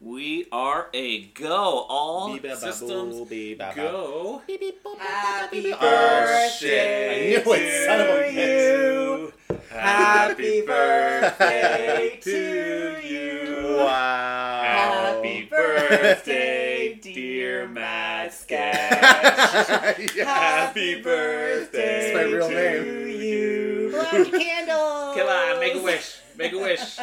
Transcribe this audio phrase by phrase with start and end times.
[0.00, 1.86] We are a go.
[1.88, 3.72] All Beep-a-ba-boo, systems beep-a-ba.
[3.74, 4.42] go.
[4.98, 7.10] Happy Oh, shit.
[7.10, 9.68] I knew it, son of a bitch.
[9.70, 13.76] Happy birthday to you.
[13.78, 14.62] Wow.
[14.62, 20.10] Happy birthday, dear Matt Sketch.
[20.18, 23.08] Happy birthday That's my real to name.
[23.20, 23.88] you.
[23.90, 25.16] Blow out your candles.
[25.16, 26.18] Come on, make a wish.
[26.36, 26.98] Make a wish.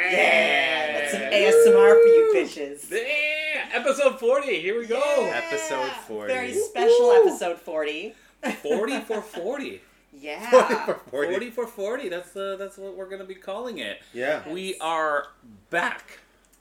[0.00, 2.90] Yeah, that's some ASMR for you bitches.
[2.90, 4.60] Yeah, episode 40.
[4.60, 5.00] Here we go.
[5.18, 5.40] Yeah.
[5.44, 6.32] Episode 40.
[6.32, 7.28] Very special Woo-hoo.
[7.28, 8.14] episode 40.
[8.62, 9.80] 40 for 40.
[10.14, 10.50] Yeah.
[10.50, 11.30] 40 for 40.
[11.32, 12.08] 40 for 40.
[12.08, 14.00] That's uh, that's what we're going to be calling it.
[14.14, 14.48] Yeah.
[14.50, 15.26] We are
[15.70, 16.18] back.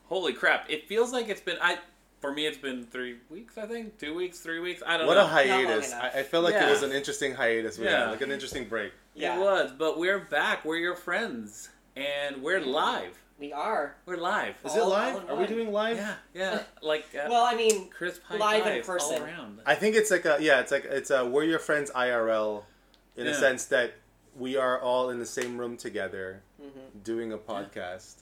[0.07, 0.70] Holy crap.
[0.70, 1.77] It feels like it's been I
[2.20, 3.98] for me it's been 3 weeks, I think.
[3.98, 4.84] 2 weeks, 3 weeks.
[4.85, 5.21] I don't What know.
[5.23, 5.93] What a hiatus.
[5.93, 6.67] I, I felt like Yeah.
[6.67, 8.01] it was an interesting hiatus we Yeah.
[8.01, 8.91] had, like an interesting break.
[9.15, 9.37] Yeah.
[9.37, 10.63] It was, but we're back.
[10.65, 11.70] We're your friends
[12.05, 13.17] and we're live.
[13.39, 13.95] We are.
[14.05, 14.55] We're live.
[14.65, 15.15] Is it All- live?
[15.15, 15.49] all in Are we one.
[15.49, 15.97] doing live?
[15.97, 16.63] Yeah, yeah.
[16.81, 19.15] Like uh, Well, I mean, crisp high live in fives person.
[19.17, 19.59] all around.
[19.65, 22.63] I think it's like a yeah, it's like it's a we're your friends IRL,
[23.15, 23.35] in a Yeah.
[23.39, 23.93] sense that
[24.37, 26.99] we are all in the same room together Mm-hmm.
[27.03, 28.17] doing a podcast,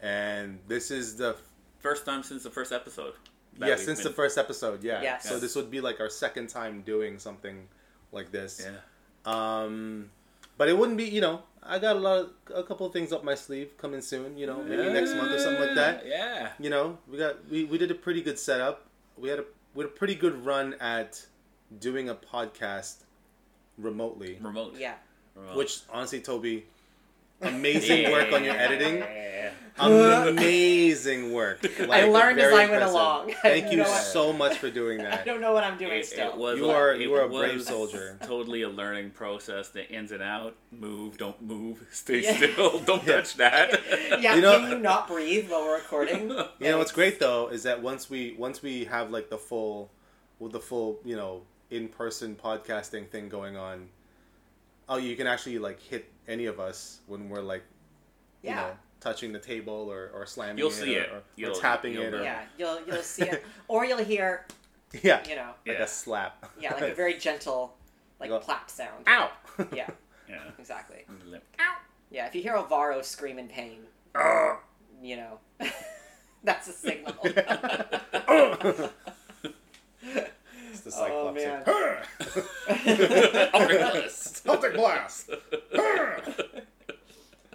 [0.00, 1.36] and this is the
[1.80, 3.12] First time since the first episode.
[3.58, 5.00] that yeah we've since the been- first episode yeah.
[5.02, 5.28] Yes.
[5.28, 7.68] So this would be like our second time doing something
[8.12, 8.64] like this.
[8.64, 8.78] Yeah.
[9.26, 10.10] Um,
[10.58, 13.12] but it wouldn't be you know I got a lot of a couple of things
[13.12, 14.36] up my sleeve coming soon.
[14.36, 16.04] You know maybe next month or something like that.
[16.06, 16.50] Yeah.
[16.58, 18.86] You know we got we, we did a pretty good setup.
[19.16, 21.24] We had a we had a pretty good run at
[21.78, 23.04] doing a podcast
[23.76, 24.38] remotely.
[24.40, 24.74] Remote.
[24.78, 24.94] yeah.
[25.34, 25.56] Remote.
[25.56, 26.66] Which honestly, Toby,
[27.42, 29.04] amazing work on your editing.
[29.80, 31.64] Amazing work.
[31.88, 32.94] Like, learned as very I went impressive.
[32.94, 33.30] along.
[33.30, 35.24] I Thank you what- so much for doing I that.
[35.24, 36.32] don't know what I'm doing It, still.
[36.32, 38.18] it was You a- are- you are a brave soldier.
[38.22, 39.68] Totally a learning process.
[39.68, 40.56] The ins and out.
[40.72, 41.16] Move.
[41.16, 41.86] Don't move.
[41.92, 42.36] Stay Yeah.
[42.36, 42.80] still.
[42.86, 43.16] Don't Yeah.
[43.16, 43.80] touch that.
[44.20, 46.30] yeah, You know- can you not breathe while we're recording?
[46.30, 49.90] You know what's great though is that once we once we have like the full,
[50.40, 53.88] with the full you know in person podcasting thing going on,
[54.88, 57.62] oh you can actually like hit any of us when we're like,
[58.42, 58.56] you Yeah.
[58.56, 61.10] know, touching the table or, or slamming You'll it, see or, it.
[61.10, 62.22] or, or You'll- tapping you'll it or.
[62.22, 64.46] Yeah, you'll you'll see it, or you'll hear,
[65.02, 65.84] yeah, you know, like Yeah.
[65.84, 66.50] a slap.
[66.60, 67.76] yeah, like a very gentle,
[68.20, 69.04] like Go- clap sound.
[69.06, 69.30] Ow.
[69.72, 69.88] Yeah,
[70.28, 70.40] Yeah.
[70.58, 71.04] exactly.
[71.26, 71.44] Lip.
[72.10, 73.80] Yeah, if you hear Alvaro scream in pain,
[75.02, 75.38] you know,
[76.44, 77.14] that's a signal.
[80.88, 82.08] It's the Oh, Cyclops.
[82.68, 83.48] man.
[83.54, 84.40] Oculus.
[84.44, 85.30] Celtic blast.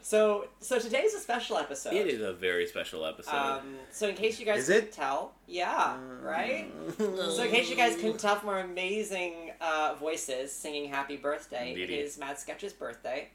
[0.01, 1.93] so, so today's a special episode.
[1.93, 3.35] It is a very special episode.
[3.35, 4.91] Um, so in case you guys Is couldn't it?
[4.93, 6.71] tell, yeah, right.
[6.97, 11.69] So in case you guys couldn't tell from our amazing uh, voices singing "Happy Birthday,"
[11.69, 11.89] Indeed.
[11.89, 13.29] it is Matt Sketch's birthday.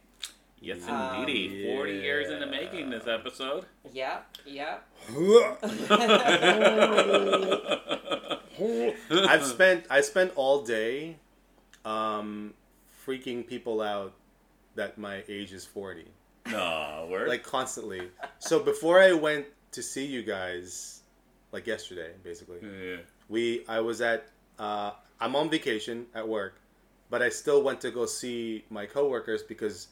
[0.60, 1.66] yes, um, indeed.
[1.74, 2.90] Forty years in the making.
[2.90, 3.64] This episode.
[3.92, 4.78] Yeah, yeah.
[9.10, 11.16] I've spent I spent all day
[11.84, 12.54] um
[13.06, 14.12] freaking people out
[14.74, 16.04] that my age is 40
[16.50, 17.28] no, word.
[17.28, 18.08] like constantly
[18.38, 21.02] so before i went to see you guys
[21.52, 22.96] like yesterday basically Yeah.
[23.28, 26.60] we i was at uh i'm on vacation at work
[27.10, 29.88] but i still went to go see my coworkers because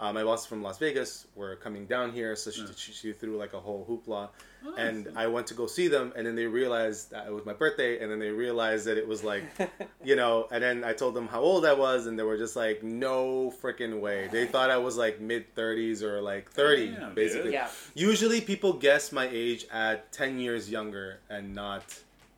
[0.00, 1.26] uh, my boss from Las Vegas.
[1.34, 2.68] We're coming down here, so she, Yeah.
[2.76, 4.28] she, she threw like a whole hoopla,
[4.76, 7.52] And I went to go see them, and then they realized that it was my
[7.52, 9.44] birthday, and then they realized that it was like,
[10.04, 12.54] you know, and then I told them how old I was, and they were just
[12.54, 14.28] like, no freaking way.
[14.30, 17.52] They thought I was like mid thirties or like thirty, Damn, basically.
[17.52, 17.68] yeah.
[17.94, 21.82] Usually, people guess my age at ten years younger and not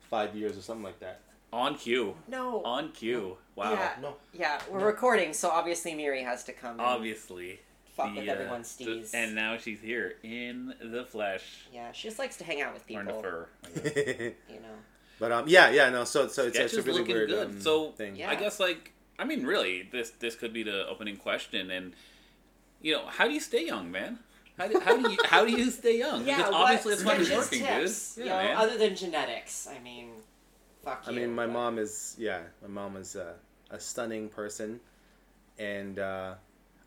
[0.09, 1.21] five years or something like that.
[1.53, 2.15] On cue.
[2.27, 2.61] No.
[2.63, 3.37] On cue.
[3.55, 3.73] Wow.
[3.73, 3.91] Yeah.
[4.01, 4.15] No.
[4.33, 7.59] Yeah, we're recording, so obviously Miri has to come and Obviously.
[8.03, 9.13] Fuck the, with uh, everyone's steez.
[9.13, 11.65] and now she's here in the flesh.
[11.73, 13.21] yeah, she just likes to hang out with Or in the people.
[13.21, 13.47] fur.
[14.49, 14.75] You know.
[15.19, 16.03] but um, yeah, yeah, no.
[16.03, 17.47] So so it's, Sketch it's a really looking weird good.
[17.47, 18.15] um, So, thing.
[18.15, 18.29] Yeah.
[18.29, 21.93] I guess like I mean really this this could be the opening question and
[22.81, 24.17] you know how do you stay young man
[24.57, 27.03] how do, how do you how do you stay young Yeah, because what obviously it's
[27.03, 29.67] fucking working tips, dude you yeah know, man other than genetics.
[29.67, 30.09] I mean,
[30.83, 31.17] fuck I you.
[31.21, 33.33] mean, my but- mom is yeah, my mom is a,
[33.69, 34.79] a stunning person,
[35.59, 36.33] and uh,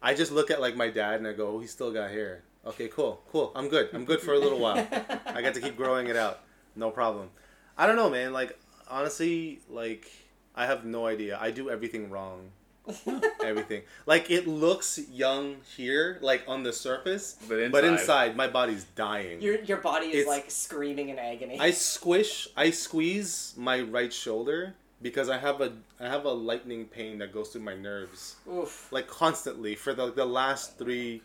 [0.05, 2.43] I just look at like my dad and I go, oh, he still got hair.
[2.67, 3.53] Okay, cool, cool.
[3.57, 3.89] I'm good.
[3.93, 4.87] I'm good for a little while.
[5.27, 6.41] I got to keep growing it out.
[6.77, 7.31] No problem.
[7.77, 8.33] I don't know, man.
[8.33, 8.59] Like
[8.89, 10.11] honestly, like
[10.55, 11.39] I have no idea.
[11.41, 12.51] I do everything wrong.
[13.43, 13.81] Everything.
[14.05, 18.85] Like it looks young here, like on the surface, But inside- but inside my body's
[18.95, 19.41] dying.
[19.41, 21.59] Your your body is It's- like screaming in agony.
[21.59, 24.75] I squish, I squeeze my right shoulder
[25.05, 25.71] because I have a
[26.01, 28.89] I have a lightning pain that goes through my nerves Oof.
[28.97, 31.23] like constantly for the the last three,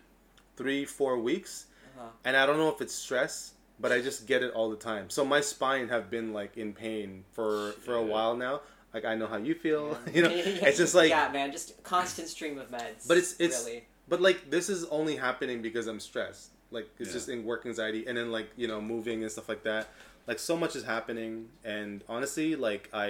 [0.59, 1.53] three four weeks,
[1.97, 2.09] Uh-huh.
[2.25, 5.05] and I don't know if it's stress, but I just get it all the time.
[5.09, 8.55] So my spine have been like in pain for for a while now.
[8.93, 9.85] Like I know how you feel,
[10.15, 10.29] you know.
[10.67, 13.07] It's just like, yeah, man, just constant stream of meds.
[13.09, 16.45] But it's- it's- really but like this is only happening because I'm stressed.
[16.75, 17.17] Like it's Yeah.
[17.17, 19.83] just in work anxiety, and then like you know moving and stuff like that.
[20.29, 21.33] Like so much is happening,
[21.63, 23.07] and honestly, like I,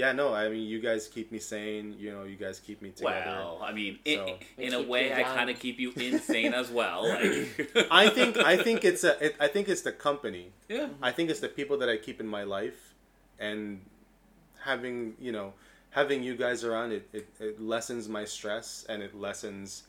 [0.00, 1.86] yeah, no, I mean you guys keep me sane.
[1.98, 3.22] You know, you guys keep me together.
[3.26, 6.52] Well, I mean, in, So- in We a way, I kind of keep you insane
[6.54, 7.00] as well.
[7.08, 10.44] Like, I think I think it's a it, I think it's the company.
[10.68, 10.88] yeah.
[11.02, 12.94] I think it's the people that I keep in my life,
[13.38, 13.80] and
[14.60, 15.52] having you know
[15.90, 19.84] having you guys around it it, it lessens my stress and it lessens,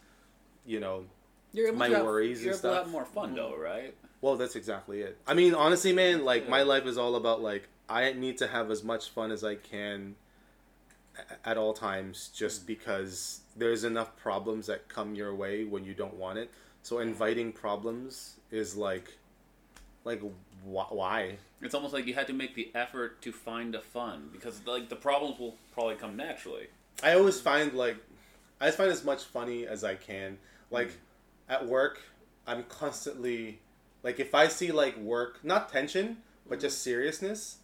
[0.66, 1.06] you know.
[1.52, 2.92] You're able My to have, worries You're and able to have stuff.
[2.92, 3.94] more fun though, right?
[4.22, 5.18] Well, that's exactly it.
[5.28, 8.70] I mean, honestly, man, like my life is all about like I need to have
[8.70, 10.16] as much fun as I can
[11.44, 16.16] at all times, just because there's enough problems that come your way when you don't
[16.16, 16.52] want it.
[16.84, 19.18] So inviting problems is like,
[20.06, 20.22] like
[20.64, 21.38] wh- why?
[21.62, 24.90] It's almost like you had to make the effort to find the fun because like
[24.90, 26.68] the problems will probably come naturally.
[27.04, 27.98] I always find like
[28.62, 30.38] I just find as much funny as I can.
[30.72, 30.96] Like mm.
[31.50, 32.02] at work,
[32.48, 33.60] I'm constantly
[34.04, 36.84] like if I see like work, not tension, but just mm.
[36.84, 37.58] seriousness,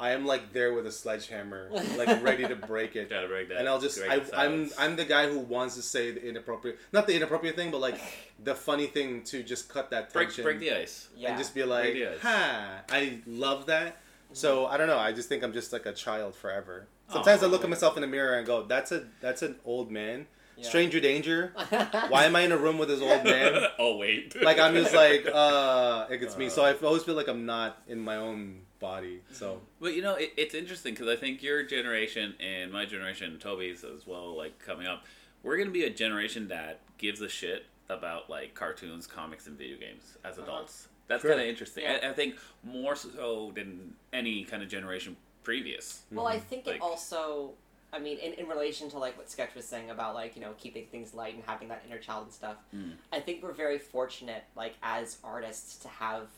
[0.00, 3.10] I am like there with a sledgehammer, like ready to break it.
[3.10, 3.58] Gotta break that.
[3.58, 4.70] And I'll just I, I'm.
[4.78, 8.00] I'm the guy who wants to say the inappropriate, not the inappropriate thing, but like
[8.42, 11.08] the funny thing to just cut that break tension break the ice.
[11.16, 11.30] yeah.
[11.30, 12.82] and just be like, ha!
[12.90, 13.96] I love that.
[14.32, 14.74] So Mm-hmm.
[14.74, 14.98] I don't know.
[14.98, 16.86] I just think I'm just like a child forever.
[17.10, 17.64] Sometimes I look Aw.
[17.64, 20.26] at myself in the mirror and go, "That's a that's an old man."
[20.58, 20.68] Yeah.
[20.68, 21.52] Stranger danger.
[22.08, 23.62] Why am I in a room with this old man?
[23.78, 24.34] oh wait.
[24.42, 26.48] Like I'm just like, uh, it gets me.
[26.50, 29.20] So I always feel like I'm not in my own body.
[29.32, 33.38] So But you know, it, it's interesting because I think your generation and my generation,
[33.38, 35.04] Toby's as well, like coming up,
[35.42, 39.76] we're gonna be a generation that gives a shit about like cartoons, comics, and video
[39.78, 40.88] games as adults.
[41.06, 41.30] That's Sure.
[41.30, 41.84] kind of interesting.
[41.84, 42.00] Yeah.
[42.02, 46.02] I, I think more so than any kind of generation previous.
[46.12, 47.52] Well, I think Like- it also,
[47.92, 50.52] I mean, in, in relation to like what Sketch was saying about like you know
[50.58, 52.56] keeping things light and having that inner child and stuff.
[52.74, 52.92] Mm.
[53.12, 56.28] I think we're very fortunate, like as artists, to have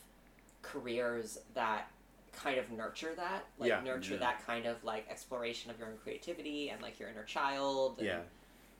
[0.63, 1.91] careers that
[2.43, 3.81] kind of nurture that, like Yeah.
[3.81, 4.21] nurture Yeah.
[4.21, 7.99] that kind of like exploration of your own creativity and like your inner child.
[7.99, 8.21] And, yeah,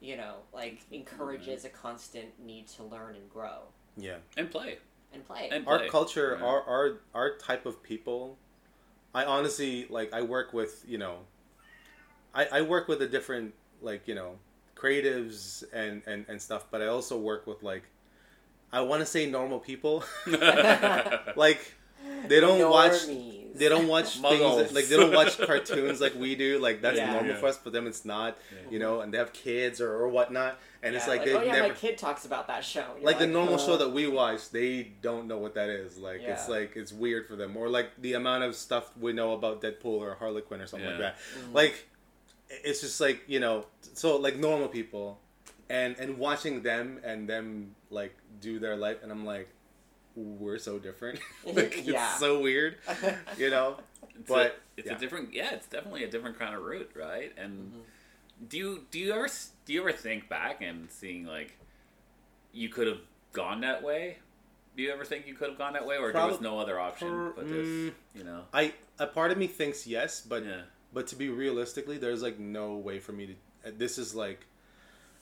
[0.01, 3.65] You know, like encourages a constant need to learn and grow
[3.97, 4.17] yeah.
[4.37, 4.79] And play.
[5.13, 5.49] and play.
[5.53, 5.89] And Our play.
[5.89, 6.47] culture, Yeah.
[6.47, 8.39] our our our type of people.
[9.15, 10.13] I honestly like.
[10.15, 11.27] I work with you know.
[12.35, 14.39] I I work with a different like you know
[14.77, 17.85] creatives and and and stuff, but I also work with like.
[18.73, 20.05] I want to say normal people.
[21.37, 21.75] like
[22.29, 23.07] they don't watch
[23.55, 26.97] they don't watch things that, like they don't watch cartoons like we do like that's
[26.99, 27.13] Yeah.
[27.13, 27.41] normal Yeah.
[27.41, 28.39] for us but them it's not
[28.71, 31.43] you know and they have kids or, or whatnot and it's Yeah, like, they oh
[31.43, 32.87] yeah, never my kid talks about that show.
[32.97, 35.99] You're like the normal "Uh." show that we watch they don't know what that is
[35.99, 39.33] like it's like it's weird for them or like the amount of stuff we know
[39.33, 41.13] about deadpool or harley quinn or something like Yeah.
[41.13, 41.17] that
[41.51, 41.55] Mhm.
[41.55, 41.87] like
[42.51, 45.19] it's just like you know so like normal people
[45.69, 49.49] and and watching them and them like do their life and i'm like
[50.21, 52.11] we're so different like Yeah.
[52.11, 52.77] it's so weird
[53.39, 53.77] you know
[54.19, 54.97] It's But, a, it's yeah.
[54.97, 58.49] a different yeah it's definitely a different kind of route right and Mhm.
[58.49, 59.29] do you do you ever
[59.65, 61.57] do you ever think back and seeing like
[62.53, 63.01] you could have
[63.33, 64.19] gone that way
[64.77, 66.79] do you ever think you could have gone that way or there was no other
[66.79, 67.93] option per- but this mm.
[68.15, 70.63] you know I a part of me thinks yes, but yeah
[70.93, 73.71] but to be realistically, there's like no way for me to.
[73.71, 74.45] This is like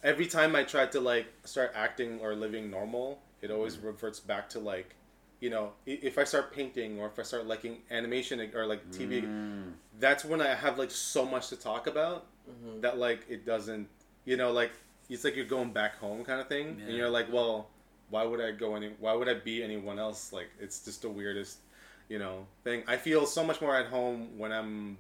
[0.03, 3.87] every time I try to like start acting or living normal, it always Mm-hmm.
[3.87, 4.95] reverts back to like,
[5.41, 9.23] you know, if I start painting or if I start liking animation or like TV,
[9.23, 9.73] Mm.
[10.01, 12.81] that's when I have like so much to talk about Mhm.
[12.83, 13.89] that like it doesn't,
[14.25, 14.73] you know, like
[15.09, 17.71] it's like you're going back home kind of thing, and you're like, well,
[18.11, 18.89] why would I go any?
[18.99, 20.33] Why would I be anyone else?
[20.33, 21.59] Like it's just the weirdest,
[22.09, 22.83] you know, thing.
[22.87, 24.99] I feel so much more at home when I'm,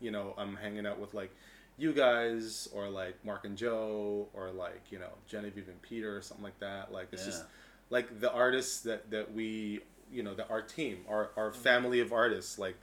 [0.00, 1.30] you know, I'm hanging out with like
[1.78, 6.20] you guys or like Mark and Joe or like you know Genevieve and Peter or
[6.22, 6.92] something like that.
[6.92, 7.48] Like it's just Yeah.
[7.90, 9.80] Like the artists that that we,
[10.12, 11.60] you know, that our team, our our Mm-hmm.
[11.62, 12.58] family of artists.
[12.58, 12.76] Like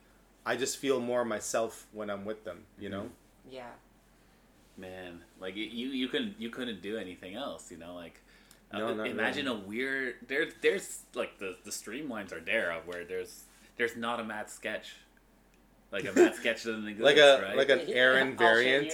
[0.45, 2.65] I just feel more myself when I'm with them.
[2.79, 3.09] You know.
[3.50, 3.69] Yeah.
[4.77, 8.19] man like you you you couldn't you couldn't do anything else you know like
[8.74, 12.85] uh, No, not imagine a weird there there's like the the streamlines are there of
[12.88, 13.43] where there's
[13.77, 14.95] there's not a mad sketch
[15.96, 18.94] like a mad sketch doesn't exist Like a right like an Aaron Alternate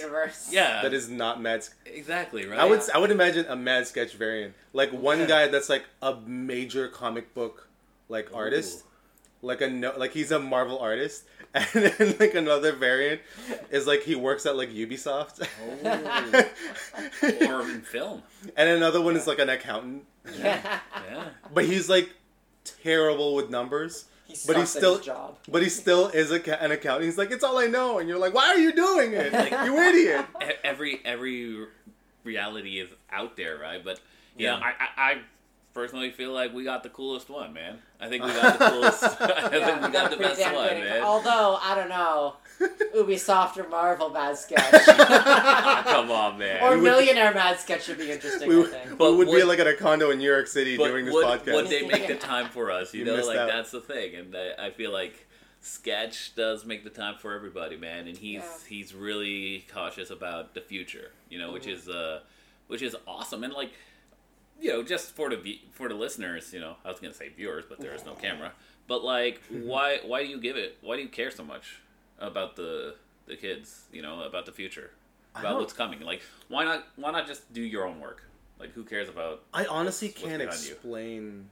[0.50, 1.64] yeah that is not Mad.
[1.64, 1.76] Sketch.
[1.94, 5.26] Exactly right I would I would imagine a Mad Sketch variant, like one Yeah.
[5.26, 7.68] guy that's like a major comic book
[8.08, 8.84] like artist,
[9.42, 13.20] like a no, like he's a Marvel artist, and then like another variant
[13.70, 15.46] is like he works at like Ubisoft,
[15.84, 16.44] Oh.
[17.48, 18.22] or in film
[18.56, 20.04] and another one is like an accountant,
[20.38, 20.80] Yeah.
[21.10, 21.24] Yeah.
[21.52, 22.10] but he's like
[22.82, 24.04] terrible with numbers.
[24.32, 25.36] He But he's at still- his job.
[25.48, 27.04] But he still is a, an accountant.
[27.04, 29.32] He's like, it's all I know, and you're like, why are you doing it?
[29.42, 30.26] Like, you idiot.
[30.64, 31.66] Every every
[32.24, 33.84] reality is out there, right?
[33.84, 34.00] But
[34.36, 34.64] you know, Yeah.
[34.64, 35.18] I, I I
[35.74, 37.78] personally feel like we got the coolest one, man.
[38.00, 39.02] I think we got the coolest.
[39.20, 41.02] I think we got the best one, man.
[41.02, 42.36] Although I don't know,
[42.94, 46.62] Ubisoft or Marvel Mad Sketch come on, man.
[46.62, 48.48] or We would- Millionaire Mad Sketch should be interesting.
[48.48, 48.90] We, I would- think.
[48.90, 51.04] we But would be would- like at a condo in New York City but doing
[51.06, 51.54] this would, podcast.
[51.54, 52.92] would they make the time for us?
[52.94, 53.48] You, You know, missed like out.
[53.48, 55.26] that's the thing, and I, I feel like
[55.60, 58.48] Sketch does make the time for everybody, man, and he's Yeah.
[58.68, 61.72] he's really cautious about the future, you know, which Mhm.
[61.74, 62.20] is uh,
[62.66, 63.70] which is awesome, and like,
[64.60, 67.28] you know, just for the vi- for the listeners, you know, I was gonna say
[67.28, 68.52] viewers, but there is no camera,
[68.88, 70.78] but like, why why do you give it?
[70.80, 71.80] Why do you care so much
[72.22, 72.94] about the
[73.26, 73.84] the kids?
[73.92, 74.90] You know, about the future,
[75.34, 76.00] about what's coming.
[76.00, 78.22] Like, why not why not just do your own work?
[78.58, 79.42] Like, who cares about?
[79.52, 80.72] I honestly what's- what's can't behind you?
[80.72, 81.50] explain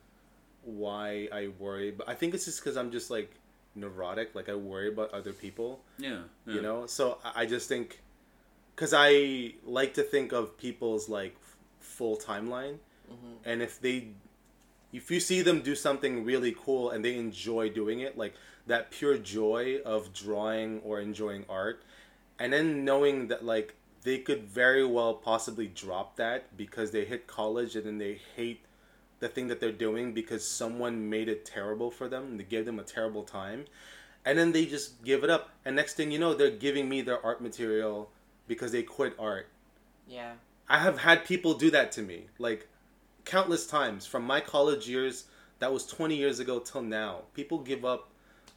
[0.64, 3.30] why I worry, but I think it's just because I'm just like
[3.74, 4.34] neurotic.
[4.34, 6.54] Like I worry about other people, Yeah, yeah.
[6.54, 6.86] you know.
[6.86, 8.00] So I I just think
[8.74, 12.78] because I like to think of people's like f- full timeline,
[13.10, 13.36] Mhm.
[13.44, 14.08] and if they,
[14.92, 18.34] if you see them do something really cool and they enjoy doing it, like
[18.70, 21.82] that pure joy of drawing or enjoying art,
[22.38, 27.26] and then knowing that like they could very well possibly drop that because they hit
[27.26, 28.64] college and then they hate
[29.18, 32.24] the thing that they're doing because someone made it terrible for them.
[32.24, 33.66] And they gave them a terrible time.
[34.24, 35.50] And then they just give it up.
[35.64, 38.08] And next thing you know they're giving me their art material
[38.46, 39.48] because they quit art.
[40.08, 40.32] Yeah.
[40.68, 42.68] i have had people do that to me like
[43.24, 44.06] countless times.
[44.06, 45.24] From my college years
[45.58, 48.10] that was 20 years ago till now people give up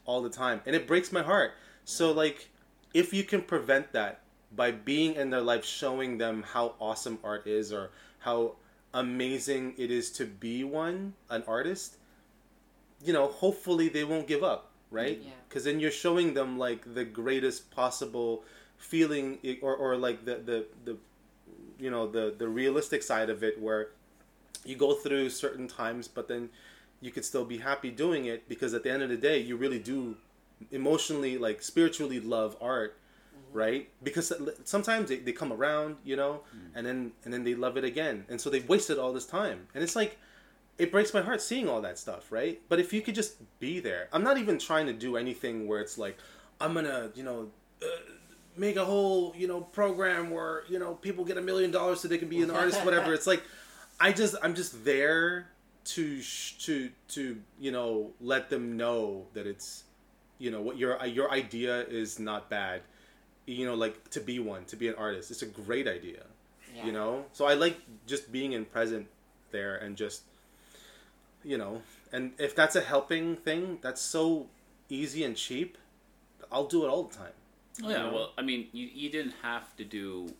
[0.06, 1.52] all the time and it breaks my heart
[1.84, 2.48] so like
[2.92, 4.20] if you can prevent that
[4.54, 8.54] by being in their life showing them how awesome art is or how
[8.92, 11.96] amazing it is to be one an artist
[13.04, 15.30] you know hopefully they won't give up right Yeah.
[15.48, 18.44] because then you're showing them like the greatest possible
[18.76, 20.96] feeling or, or like the, the the
[21.78, 23.88] you know the the realistic side of it where
[24.64, 26.48] you go through certain times but then
[27.04, 29.56] you could still be happy doing it because at the end of the day you
[29.56, 30.16] really do
[30.70, 32.98] emotionally like spiritually love art
[33.52, 33.88] right?
[34.02, 34.32] Because
[34.64, 36.40] sometimes they, they come around you know
[36.74, 38.24] and then and then they love it again.
[38.28, 39.68] And so they've wasted all this time.
[39.74, 40.18] And it's like
[40.76, 42.60] it breaks my heart seeing all that stuff right?
[42.68, 45.80] But if you could just be there i'm not even trying to do anything where
[45.80, 46.16] it's like
[46.60, 47.48] i'm gonna you know
[47.82, 47.86] uh,
[48.56, 52.08] make a whole you know program where you know people get a million dollars so
[52.08, 53.14] they can be an artist whatever.
[53.18, 53.42] It's like
[54.00, 55.48] i just i'm just there
[55.84, 56.20] to
[56.60, 59.84] to to you know let them know that it's
[60.38, 62.80] you know what your uh, your idea is not bad
[63.46, 66.22] you know like to be one to be an artist it's a great idea
[66.74, 66.86] Yeah.
[66.86, 67.76] you know so i like
[68.06, 69.06] just being in present
[69.50, 70.22] there and just
[71.44, 74.46] you know and if that's a helping thing that's so
[74.88, 75.76] easy and cheap
[76.50, 77.32] i'll do it all the time
[77.82, 78.12] Oh, yeah, know?
[78.14, 80.32] well, I mean, you, you didn't have to do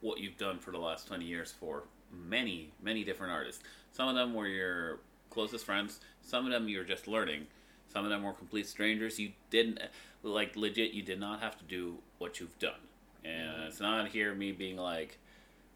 [0.00, 3.62] what you've done for the last 20 years for many, many different artists.
[3.92, 5.00] Some of them were your
[5.30, 7.46] closest friends, some of them you were just learning,
[7.92, 9.18] some of them were complete strangers.
[9.18, 9.80] You didn't,
[10.22, 12.80] like, legit, you did not have to do what you've done.
[13.24, 15.18] And it's not here me being like,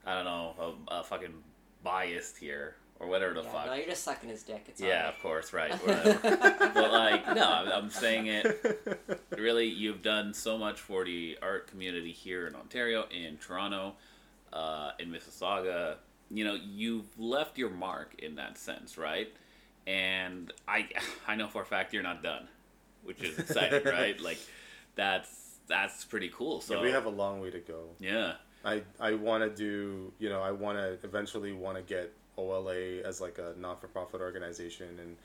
[0.07, 1.35] I don't know, a, a fucking
[1.83, 3.67] biased here or whatever the yeah, fuck.
[3.67, 4.65] No, you're just sucking his dick.
[4.69, 5.15] It's yeah, alright.
[5.15, 10.81] of course, right, but, like, no, I'm I'm saying it really you've done so much
[10.81, 13.95] for the art community here in ontario in toronto
[14.53, 15.97] uh, in mississauga
[16.33, 19.33] you know you've left your mark in that sense right
[19.87, 20.89] and i
[21.29, 22.49] i know for a fact you're not done
[23.05, 24.39] which is exciting right like
[24.95, 28.35] that's that's pretty cool so yeah, we have a long way to go yeah
[28.65, 33.01] I I want to do you know I want to eventually want to get OLA
[33.05, 35.17] as like a not for profit organization and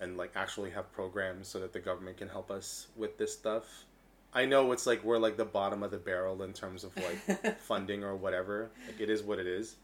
[0.00, 3.84] and like actually have programs so that the government can help us with this stuff.
[4.32, 7.58] I know it's like we're like the bottom of the barrel in terms of like
[7.60, 8.70] funding or whatever.
[8.86, 9.76] Like it is what it is.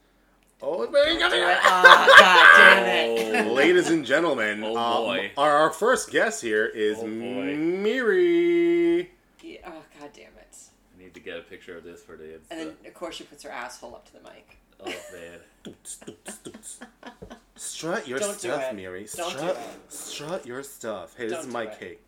[0.63, 1.59] Oh, it's very Don't do it.
[1.63, 1.83] Oh,
[2.19, 3.17] God damn it.
[3.47, 3.53] Oh.
[3.53, 5.31] Ladies and gentlemen, Oh, um, boy.
[5.37, 7.09] our, our first guest here is Oh, boy.
[7.55, 9.11] Miri.
[9.43, 10.57] Yeah, oh, God damn it.
[10.97, 12.47] i need to get a picture of this for the Insta.
[12.51, 14.57] And then, of course, she puts her asshole up to the mic.
[14.81, 15.41] oh man
[17.57, 18.77] Strut your Don't do stuff, it.
[18.77, 19.07] Miri.
[19.15, 19.93] Don't do strut, it.
[19.93, 21.15] strut your stuff.
[21.17, 21.81] Hey, this Don't is do my it.
[21.81, 22.01] cake.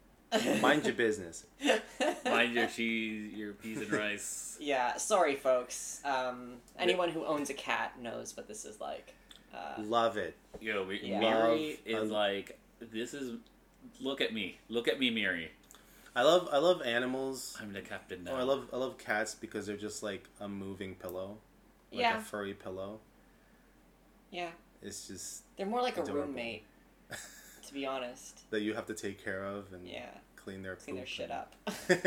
[0.61, 1.47] Mind your business.
[2.25, 6.01] mind your cheese your peas and rice Yeah, sorry, folks.
[6.05, 9.15] Um, anyone who owns a cat knows what this is like.
[9.55, 10.37] Uh, Love it.
[10.61, 11.21] Yo, we, Yeah.
[11.21, 13.39] Miri Love- is like this is.
[14.01, 15.51] Look at me, look at me, Miri.
[16.15, 17.57] I love I love animals.
[17.61, 18.33] I'm the captain now.
[18.33, 21.39] Oh, I love I love cats because they're just like a moving pillow,
[21.93, 22.99] like yeah, a furry pillow.
[24.31, 24.51] yeah.
[24.83, 26.65] it's just They're more like a roommate,
[27.69, 28.51] to be honest.
[28.51, 30.07] that you have to take care of and Yeah,
[30.37, 31.55] clean their clean their poop shit up.
[31.89, 32.01] and-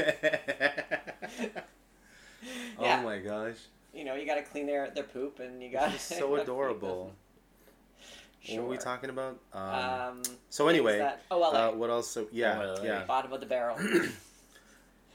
[2.81, 2.99] Yeah.
[2.99, 3.57] Oh my gosh.
[3.93, 5.93] you know, you gotta clean their their poop, and you gotta.
[5.93, 7.13] It's so adorable.
[8.43, 8.55] Sure.
[8.57, 9.37] What were we talking about?
[9.53, 11.21] Um, Um, so anyway, that?
[11.29, 12.09] oh well, uh, what else?
[12.09, 12.83] So yeah, OLA.
[12.83, 13.03] yeah.
[13.05, 13.77] bottom of the barrel.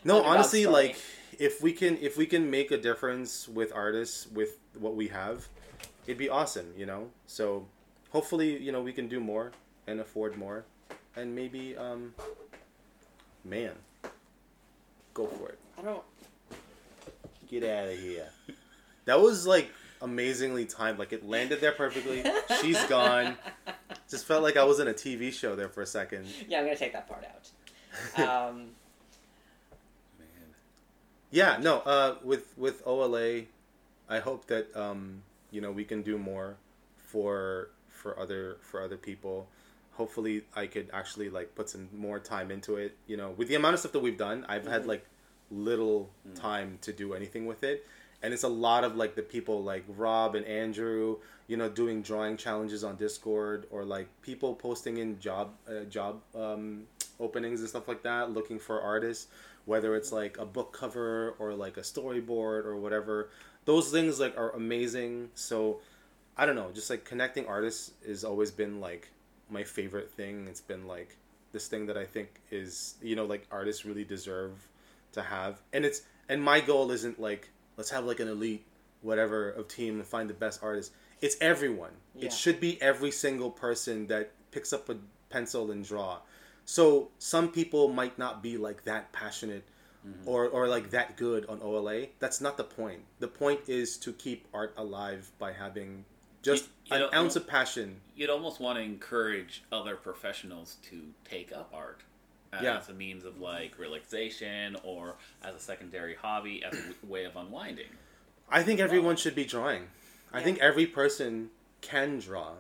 [0.05, 0.75] No, Underdog honestly, story.
[0.75, 0.97] like
[1.41, 5.49] if we can if we can make a difference with artists with what we have,
[6.07, 7.11] it'd be awesome, you know.
[7.27, 7.67] So
[8.11, 9.51] hopefully, you know, we can do more
[9.87, 10.65] and afford more,
[11.15, 12.15] and maybe, um,
[13.45, 13.73] man,
[15.15, 15.59] go for it.
[15.79, 16.03] I don't.
[17.49, 18.29] Get out of here.
[19.05, 19.71] That was like
[20.03, 20.99] amazingly timed.
[20.99, 22.25] Like it landed there perfectly.
[22.61, 23.37] She's gone.
[24.09, 26.27] Just felt like I was in a TV show there for a second.
[26.49, 27.51] Yeah, I'm gonna take that part out.
[28.19, 28.57] Um,
[30.19, 30.29] Man.
[31.31, 31.79] Yeah, no.
[31.79, 33.43] Uh, with with OLA,
[34.09, 36.57] I hope that um, you know we can do more
[36.97, 39.49] for for other for other people.
[39.97, 42.97] Hopefully, I could actually like put some more time into it.
[43.07, 44.87] You know, with the amount of stuff that we've done, I've had Mhm.
[44.89, 45.07] like
[45.51, 46.35] little Mm.
[46.35, 47.87] time to do anything with it,
[48.23, 51.19] and it's a lot of like the people like Rob and Andrew.
[51.49, 56.21] You know, doing drawing challenges on Discord or like people posting in job uh, job
[56.35, 56.89] um,
[57.21, 59.29] openings and stuff like that, looking for artists
[59.65, 63.29] whether it's like a book cover or like a storyboard or whatever
[63.65, 65.81] those things like are amazing so
[66.37, 69.09] i don't know just like connecting artists has always been like
[69.51, 71.17] my favorite thing it's been like
[71.53, 74.69] this thing that i think is you know like artists really deserve
[75.13, 78.65] to have and it's and my goal isn't like let's have like an elite
[79.03, 82.27] whatever of team and find the best artist it's everyone Yeah.
[82.27, 84.97] it should be every single person that picks up a
[85.31, 86.19] pencil and draw
[86.65, 89.65] so some people might not be like that passionate
[90.07, 90.29] Mm-hmm.
[90.29, 92.07] or, or like that good on OLA.
[92.21, 93.01] That's not the point.
[93.19, 96.05] The point is to keep art alive by having
[96.47, 98.01] just You- you an ounce of passion.
[98.15, 102.03] You'd almost want to encourage other professionals to take up art
[102.53, 102.83] as Yeah.
[102.89, 107.91] a means of like relaxation or as a secondary hobby, as a way of unwinding.
[108.49, 109.91] I think everyone should be drawing.
[110.33, 110.45] I Yeah.
[110.45, 112.55] think every person can draw.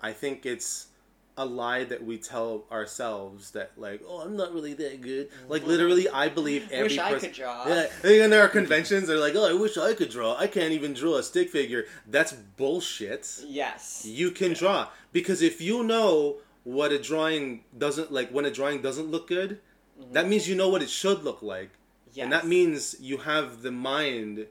[0.00, 0.86] I think it's
[1.36, 5.30] a lie that we tell ourselves that like, oh, I'm not really that good.
[5.30, 5.50] Mm-hmm.
[5.50, 7.66] Like literally, I believe every wish I could draw.
[7.66, 9.08] Yeah, and there are conventions.
[9.08, 10.36] They're like, oh, I wish I could draw.
[10.36, 11.86] I can't even draw a stick figure.
[12.06, 13.28] That's bullshit.
[13.46, 14.04] Yes.
[14.06, 18.80] You can draw because if you know what a drawing doesn't like, when a drawing
[18.80, 19.60] doesn't look good,
[20.00, 20.12] mm-hmm.
[20.12, 21.70] that means you know what it should look like,
[22.12, 22.24] Yes.
[22.24, 24.46] and that means you have the mind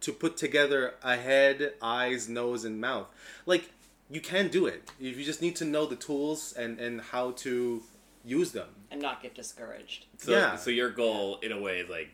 [0.00, 3.08] to put together a head, eyes, nose, and mouth.
[3.44, 3.70] Like
[4.10, 4.90] you can do it.
[4.98, 7.82] You just need to know the tools and and how to
[8.24, 8.68] use them.
[8.90, 10.06] and not get discouraged.
[10.16, 10.56] So, Yeah.
[10.56, 12.08] so your goal, in a way, is like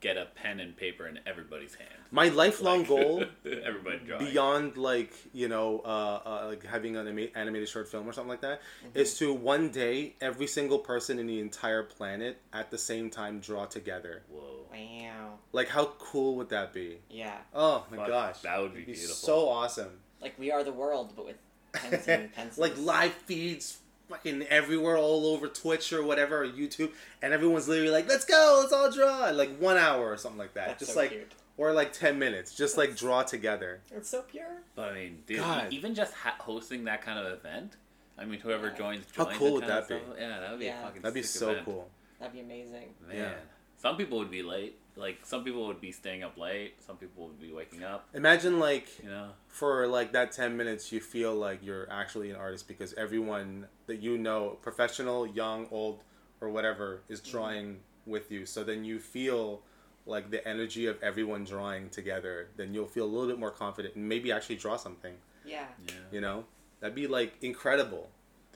[0.00, 1.90] get a pen and paper in everybody's hand.
[2.10, 3.24] My lifelong Like, goal
[3.64, 4.24] everybody drawing.
[4.24, 8.30] beyond like you know uh, uh, like having an anima- animated short film or something
[8.30, 8.62] like that
[8.94, 13.40] is to one day every single person in the entire planet at the same time
[13.40, 14.66] draw together Whoa.
[14.72, 15.38] Wow.
[15.52, 17.36] like how cool would that be Yeah.
[17.54, 19.14] oh my Fuck, gosh that would be It'd beautiful.
[19.16, 21.36] so awesome Like we are the world, but with
[21.72, 22.58] pens and pencils.
[22.58, 23.78] like live feeds
[24.08, 26.90] fucking everywhere all over twitch or whatever or youtube
[27.22, 30.36] and everyone's literally like let's go let's all draw in like one hour or something
[30.40, 31.32] like that That's just so like cute.
[31.56, 34.48] or like 10 minutes just like draw together It's so pure.
[34.74, 35.72] But I mean, dude, God.
[35.72, 37.76] even just ha- hosting that kind of event.
[38.18, 38.74] I mean, whoever Yeah.
[38.78, 39.94] joins, How joins cool that would that be?
[39.94, 40.16] stuff.
[40.18, 40.80] Yeah, that would be Yeah.
[40.80, 41.02] a fucking.
[41.02, 41.64] that'd be sick so event.
[41.66, 42.92] cool That'd be amazing.
[43.06, 43.32] Man, Yeah.
[43.80, 44.76] some people would be late.
[44.96, 46.74] Like some people would be staying up late.
[46.84, 48.06] Some people would be waking up.
[48.14, 49.28] imagine like You know.
[49.48, 54.00] for like that 10 minutes you feel like you're actually an artist because everyone that
[54.02, 56.00] you know professional young old
[56.40, 59.62] or whatever is drawing with you so then you feel
[60.06, 63.94] like the energy of everyone drawing together then you'll feel a little bit more confident
[63.94, 65.14] and maybe actually draw something
[65.46, 65.64] Yeah.
[65.86, 65.94] Yeah.
[66.10, 66.44] you know
[66.80, 68.10] that'd be like incredible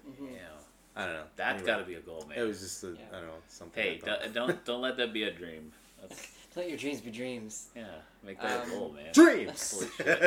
[0.05, 0.39] hmm Yeah.
[0.97, 2.39] i don't know That's Anyway, got to be a goal, man.
[2.39, 2.95] it was just a, Yeah.
[3.13, 5.73] i don't know something hey, I don't, don't don't let that be a dream.
[6.09, 7.67] That's, Let your dreams be dreams.
[7.75, 7.87] yeah,
[8.25, 9.13] make that Um, a goal, man.
[9.13, 10.19] dreams Holy shit.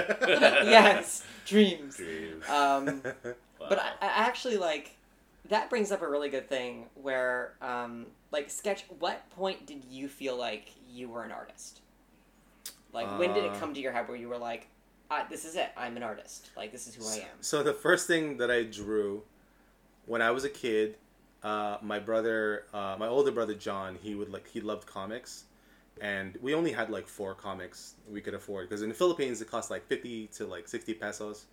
[0.68, 1.96] yes, dreams.
[1.98, 2.50] Dreams.
[2.50, 3.02] Um,
[3.60, 3.66] Wow.
[3.70, 4.92] But I, I actually like
[5.50, 8.86] that brings up a really good thing where, um, like, sketch.
[9.00, 11.80] What point did you feel like you were an artist?
[12.94, 14.68] Like, when did it Uh, come to your head where you were like,
[15.28, 15.72] "This is it.
[15.76, 16.52] I'm an artist.
[16.56, 19.24] Like, this is who I am." So the first thing that I drew
[20.06, 20.98] when I was a kid,
[21.42, 25.46] uh, my brother, uh, my older brother John, he would like he loved comics,
[26.02, 29.50] and we only had like four comics we could afford because in the Philippines it
[29.50, 31.46] costs like fifty to like sixty pesos,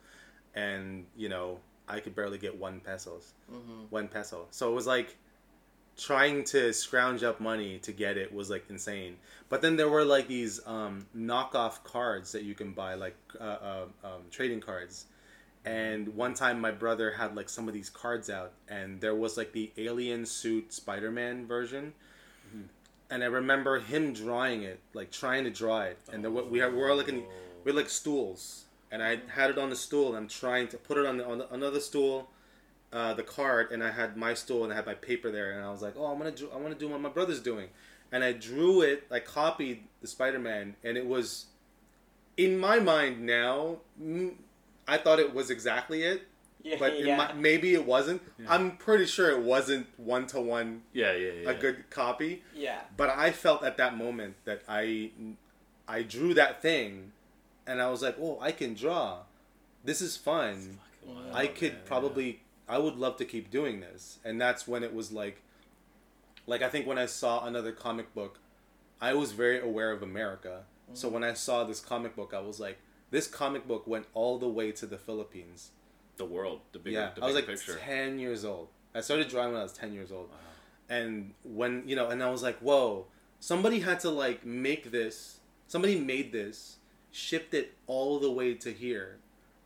[0.54, 4.46] and you know I could barely get one pesos, hmm one peso.
[4.50, 5.16] So it was like
[5.96, 9.16] trying to scrounge up money to get it was like insane.
[9.48, 13.44] But then there were like these um, knockoff cards that you can buy, like uh,
[13.44, 15.06] uh, um, trading cards,
[15.64, 19.36] And one time my brother had like some of these cards out, and there was
[19.36, 21.94] like the alien suit Spider Man version.
[23.10, 25.98] And I remember him drawing it, like trying to draw it.
[26.12, 27.22] And wa- we we were like in,
[27.64, 30.78] we had like stools, and I had it on the stool, and I'm trying to
[30.78, 32.30] put it on the, on the, another stool,
[32.92, 35.64] uh, the card, and I had my stool, and I had my paper there, and
[35.64, 37.68] I was like, oh, I'm gonna do, I want to do what my brother's doing,
[38.12, 41.46] and I drew it, I copied the Spider Man, and it was,
[42.36, 44.34] in my mind now, mm,
[44.86, 46.22] I thought it was exactly it,
[46.64, 47.16] Yeah, but in yeah.
[47.16, 48.22] my, maybe it wasn't.
[48.48, 51.50] I'm pretty sure it wasn't one to one Yeah, yeah, yeah.
[51.50, 52.42] a good copy.
[52.54, 52.80] yeah.
[52.96, 55.10] But I felt at that moment that I
[55.86, 57.12] I drew that thing
[57.66, 59.18] and I was like, "Oh, I can draw.
[59.84, 60.80] This is fun.
[61.04, 64.82] Wow, I could man, probably I would love to keep doing this." And that's when
[64.82, 65.42] it was like
[66.46, 68.38] like I think when I saw another comic book,
[69.00, 70.62] I was very aware of America.
[70.92, 71.14] So mm-hmm.
[71.14, 72.78] when I saw this comic book, I was like,
[73.10, 75.70] this comic book went all the way to the Philippines.
[76.18, 76.24] Yeah.
[76.24, 77.78] the world, the bigger, yeah, the I was like picture.
[77.84, 78.68] 10 years old.
[78.94, 80.28] I started drawing when I was 10 years old.
[80.28, 80.36] Wow.
[80.88, 83.06] And when, you know, and I was like, whoa,
[83.40, 86.76] somebody had to like make this, somebody made this,
[87.10, 89.18] shipped it all the way to here.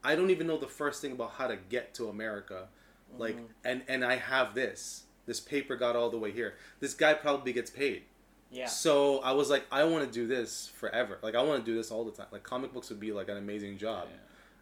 [0.02, 2.68] I don't even know the first thing about how to get to America.
[3.16, 3.44] Like, mm-hmm.
[3.64, 5.04] and, and I have this.
[5.26, 6.54] This paper got all the way here.
[6.80, 8.02] This guy probably gets paid.
[8.50, 8.66] Yeah.
[8.66, 11.18] So I was like, I want to do this forever.
[11.22, 12.26] Like, I want to do this all the time.
[12.30, 14.16] Like, comic books would be like an amazing job Yeah.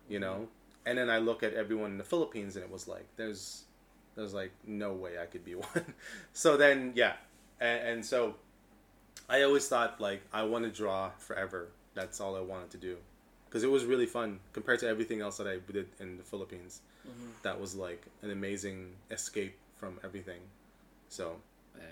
[0.08, 0.48] you know
[0.86, 3.64] and then i look at everyone in the philippines and it was like there's
[4.14, 5.84] there's like no way i could be one
[6.32, 7.12] so then yeah
[7.60, 8.34] and, and so
[9.28, 12.96] i always thought like i want to draw forever that's all i wanted to do
[13.46, 16.80] because it was really fun compared to everything else that i did in the philippines
[17.06, 17.30] Mhm.
[17.42, 20.40] that was like an amazing escape from everything
[21.08, 21.36] so
[21.76, 21.82] Yeah.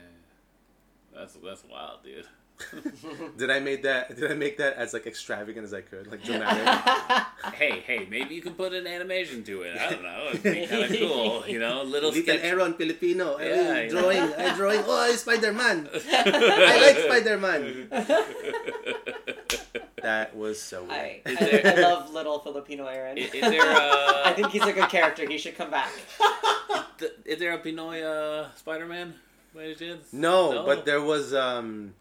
[1.15, 2.27] That's that's wild, dude.
[3.37, 6.23] did i make that did i make that as like extravagant as i could like
[6.23, 6.65] dramatic
[7.55, 9.77] hey, hey, maybe you can put an animation to it.
[9.77, 10.29] I don't know.
[10.31, 11.83] It'd be kind of cool, you know.
[11.83, 12.41] Little Little sketch.
[12.43, 13.39] Aaron Filipino.
[13.39, 13.89] Yeah, mean, yeah.
[13.89, 14.35] drawing.
[14.35, 14.83] I drawing.
[14.87, 15.89] Oh, Spider Man.
[15.93, 17.89] I like Spider Man.
[20.03, 21.39] That was so I, weird.
[21.39, 23.17] There- I, I love little Filipino Aaron.
[23.19, 25.27] Is, is there a I think he's a good character.
[25.29, 25.91] He should come back.
[26.99, 29.15] th- is there a Pinoy uh, Spider-Man?
[29.55, 30.13] By any chance?
[30.13, 31.95] no, but there was um,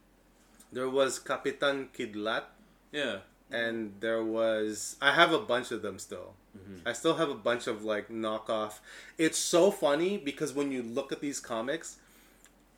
[0.73, 2.43] there was Capitan Kidlat,
[2.91, 3.19] Yeah.
[3.51, 6.33] and there was I have a bunch of them still.
[6.57, 6.81] Mhm.
[6.85, 8.79] I still have a bunch of like knockoff.
[9.17, 11.97] It's so funny because when you look at these comics,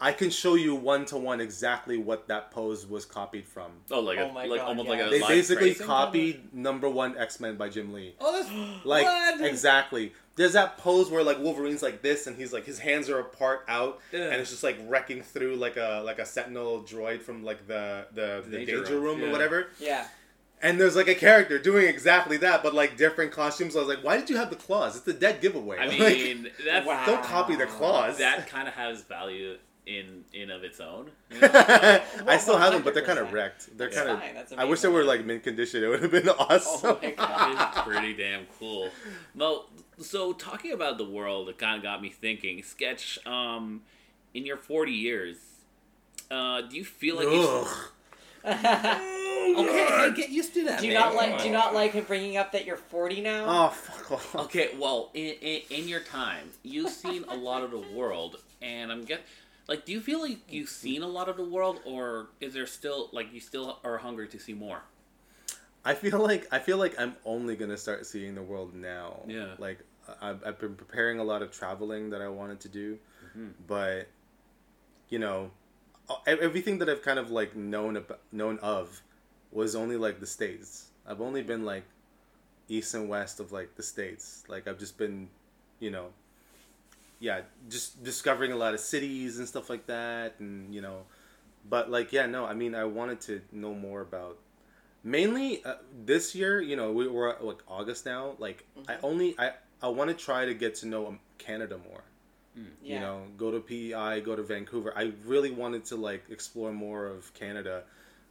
[0.05, 3.71] I can show you one to one exactly what that pose was copied from.
[3.89, 4.95] Oh, like Oh a, my like God, almost yeah.
[4.95, 6.05] like a They live basically tracing kind of?
[6.07, 8.13] copied number one X Men by Jim Lee.
[8.21, 9.41] Oh, that's Like what?
[9.41, 10.13] exactly.
[10.35, 13.65] There's that pose where like Wolverine's like this, and he's like his hands are apart
[13.67, 14.25] out, Yeah.
[14.25, 18.05] and it's just like wrecking through like a like a Sentinel droid from like the
[18.13, 19.27] the, the Danger danger, room, room, yeah.
[19.27, 19.67] or whatever.
[19.79, 20.07] Yeah.
[20.61, 23.75] And there's like a character doing exactly that, but like different costumes.
[23.75, 24.95] I was like, why did you have the claws?
[24.97, 25.77] It's a dead giveaway.
[25.77, 27.05] I Like, mean, that's Wow.
[27.05, 28.17] don't copy the claws.
[28.19, 31.11] that kind of has value in in of its own.
[31.31, 32.37] you I know?
[32.37, 33.77] still have them, but they're kind of wrecked.
[33.77, 34.19] They're kind of.
[34.57, 35.83] I wish they were like mint condition.
[35.83, 36.97] It would have been awesome.
[37.03, 38.89] Oh my That is pretty damn cool.
[39.35, 39.69] Well,
[39.99, 42.61] so talking about the world, it kind of got me thinking.
[42.63, 43.81] Sketch, um,
[44.33, 45.37] in your forty years,
[46.31, 47.65] uh, do you feel like you?
[48.45, 49.01] Ugh.
[49.45, 50.79] Okay, get used to that.
[50.81, 51.01] do you man.
[51.01, 51.39] not like?
[51.39, 53.45] Do you not like him bringing up that you're 40 now?
[53.47, 54.35] Oh fuck off.
[54.45, 58.91] Okay, well, in, in in your time, you've seen a lot of the world, and
[58.91, 59.21] I'm get
[59.67, 62.67] like, do you feel like you've seen a lot of the world, or is there
[62.67, 64.81] still like you still are hungry to see more?
[65.83, 69.21] I feel like I feel like I'm only gonna start seeing the world now.
[69.27, 69.53] Yeah.
[69.57, 69.79] Like
[70.21, 72.99] I've, I've been preparing a lot of traveling that I wanted to do,
[73.37, 73.53] Mhm.
[73.67, 74.07] but
[75.09, 75.51] you know,
[76.25, 79.01] everything that I've kind of like known about, known of
[79.51, 80.89] was only like the states.
[81.07, 81.83] I've only been like
[82.67, 84.43] east and west of like the states.
[84.47, 85.29] Like I've just been,
[85.79, 86.07] you know,
[87.19, 91.03] yeah, just discovering a lot of cities and stuff like that, and you know,
[91.69, 94.37] but like yeah, no, I mean I wanted to know more about
[95.03, 99.51] mainly uh, this year you know we, we're like august now like i only i
[99.79, 102.03] i want to try to get to know um, canada more.
[102.55, 102.61] Yeah.
[102.95, 103.89] you know go to pei
[104.21, 104.91] go to vancouver.
[104.97, 107.83] I really wanted to like explore more of canada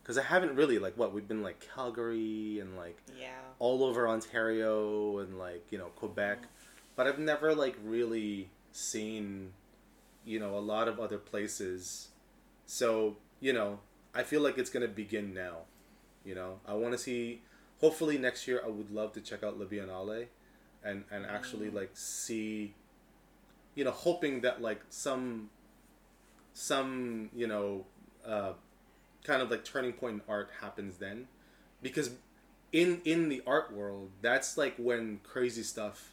[0.02, 3.28] because i haven't really like what we've been like calgary and like Yeah.
[3.60, 6.38] all over ontario and like you know quebec
[6.96, 9.52] but i've never like really seen
[10.24, 12.08] you know a lot of other places.
[12.66, 13.78] So you know
[14.14, 15.58] i feel like it's gonna begin now
[16.24, 16.60] you know?
[16.66, 17.42] I want to see
[17.80, 20.26] hopefully next year i would love to check out la biennale
[20.82, 22.74] and and actually like see
[23.74, 25.50] you know hoping that like some
[26.54, 27.84] some you know
[28.26, 28.52] uh
[29.24, 31.26] kind of like turning point in art happens then.
[31.82, 32.10] Because
[32.72, 36.12] in in the art world that's like when crazy stuff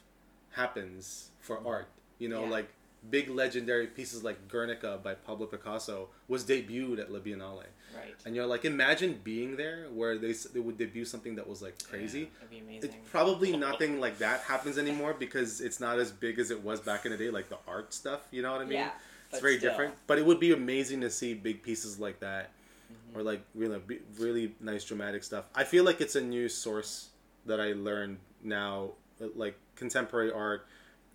[0.52, 1.88] happens for art.
[2.22, 2.50] You know, Yeah.
[2.50, 2.68] like
[3.10, 7.64] big legendary pieces like Guernica by Pablo Picasso was debuted at La Biennale.
[7.96, 8.14] Right.
[8.24, 11.82] And you're like, imagine being there where they, they would debut something that was like
[11.90, 12.30] crazy.
[12.34, 13.00] That'd be It's amazing.
[13.10, 17.04] probably nothing like that happens anymore because it's not as big as it was back
[17.04, 18.20] in the day, like the art stuff.
[18.30, 18.78] You know what I mean?
[18.78, 18.90] yeah.
[19.32, 19.70] it's very still.
[19.70, 19.94] different.
[20.06, 22.50] But it would be amazing to see big pieces like that,
[22.92, 23.18] Mm-hmm.
[23.18, 23.80] or like really,
[24.18, 25.46] really nice dramatic stuff.
[25.54, 27.08] I feel like it's a new source
[27.46, 28.90] that I learned now,
[29.34, 30.66] like contemporary art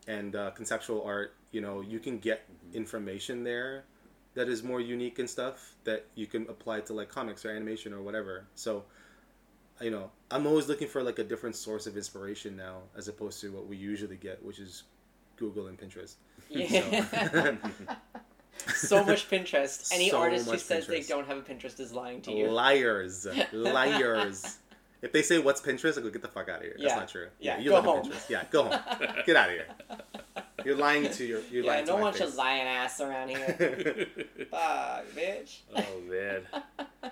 [0.08, 1.36] and uh, conceptual art.
[1.52, 2.78] You know, you can get Mm-hmm.
[2.78, 3.86] information there
[4.36, 7.93] that is more unique and stuff that you can apply to like comics or animation
[7.93, 8.46] or whatever.
[8.56, 8.84] So,
[9.82, 13.41] you know, I'm always looking for like a different source of inspiration now, as opposed
[13.41, 14.84] to what we usually get, which is
[15.38, 16.15] Google and Pinterest.
[16.50, 17.56] Yeah.
[18.76, 19.91] so much Pinterest.
[19.91, 22.50] Any So artist who much says they don't have a Pinterest is lying to you.
[22.52, 24.58] Liars, liars.
[25.02, 26.76] If they say what's Pinterest, I go get the fuck out of here.
[26.80, 27.28] That's not true.
[27.40, 28.12] Yeah, you go live on home.
[28.12, 28.30] Pinterest.
[28.30, 28.80] Yeah, go home.
[29.26, 29.68] Get out of here.
[30.66, 31.42] You're lying to your.
[31.52, 32.22] You're yeah, lying no to my one face.
[32.24, 33.46] should lying ass around here.
[34.52, 35.60] Fuck, bitch.
[35.76, 36.42] oh man.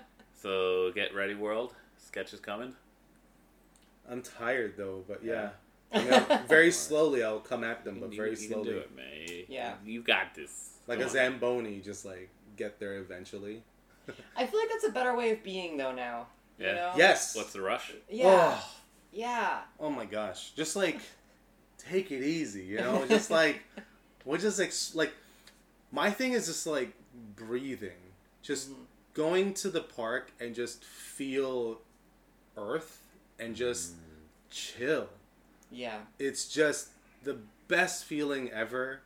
[0.34, 1.74] So get ready, world.
[1.96, 2.74] Sketch is coming.
[4.08, 5.50] I'm tired though, but yeah.
[5.92, 6.24] Yeah.
[6.28, 8.70] I mean, very slowly I'll come at them, but You- very you can slowly.
[8.70, 9.44] do it, man.
[9.48, 9.74] Yeah.
[9.84, 10.74] You got this.
[10.86, 11.12] Like Come a on.
[11.14, 13.62] Zamboni, just like get there eventually.
[14.36, 16.26] I feel like that's a better way of being though now.
[16.58, 16.74] You Yeah.
[16.74, 16.92] know?
[16.96, 17.34] Yes.
[17.36, 17.92] What's the rush?
[18.10, 18.58] Yeah.
[18.58, 18.70] Oh,
[19.12, 19.60] Yeah.
[19.80, 20.50] oh my gosh.
[20.56, 21.00] Just like
[21.78, 23.06] take it easy, you know?
[23.06, 23.62] Just like
[24.24, 25.12] we're just ex- like
[25.92, 26.92] my thing is just like
[27.36, 27.98] breathing.
[28.42, 28.74] Just Mhm.
[29.14, 31.80] going to the park and just feel
[32.56, 33.02] earth
[33.38, 33.92] and just
[34.50, 35.08] chill.
[35.70, 35.98] Yeah.
[36.18, 36.88] It's just
[37.24, 37.38] the
[37.68, 39.00] best feeling ever.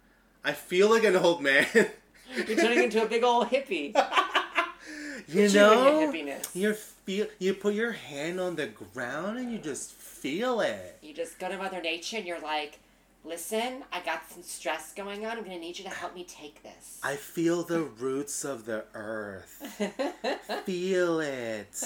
[0.45, 1.67] I feel like an old man.
[1.75, 3.93] You're turning into a big old hippie.
[5.29, 6.55] you know, your hippiness.
[6.55, 6.75] you
[7.11, 10.99] feel you put your hand on the ground and you just feel it.
[11.03, 12.79] You just go to Mother Nature and you're like,
[13.25, 15.33] listen, I got some stress going on.
[15.37, 17.01] I'm going to need you to help me take this.
[17.03, 19.61] I feel the roots of the earth.
[20.65, 21.83] Feel it.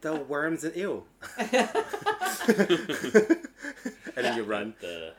[0.00, 1.04] The worms and ew.
[1.38, 1.50] and
[4.16, 4.74] then you run.
[4.80, 5.12] The,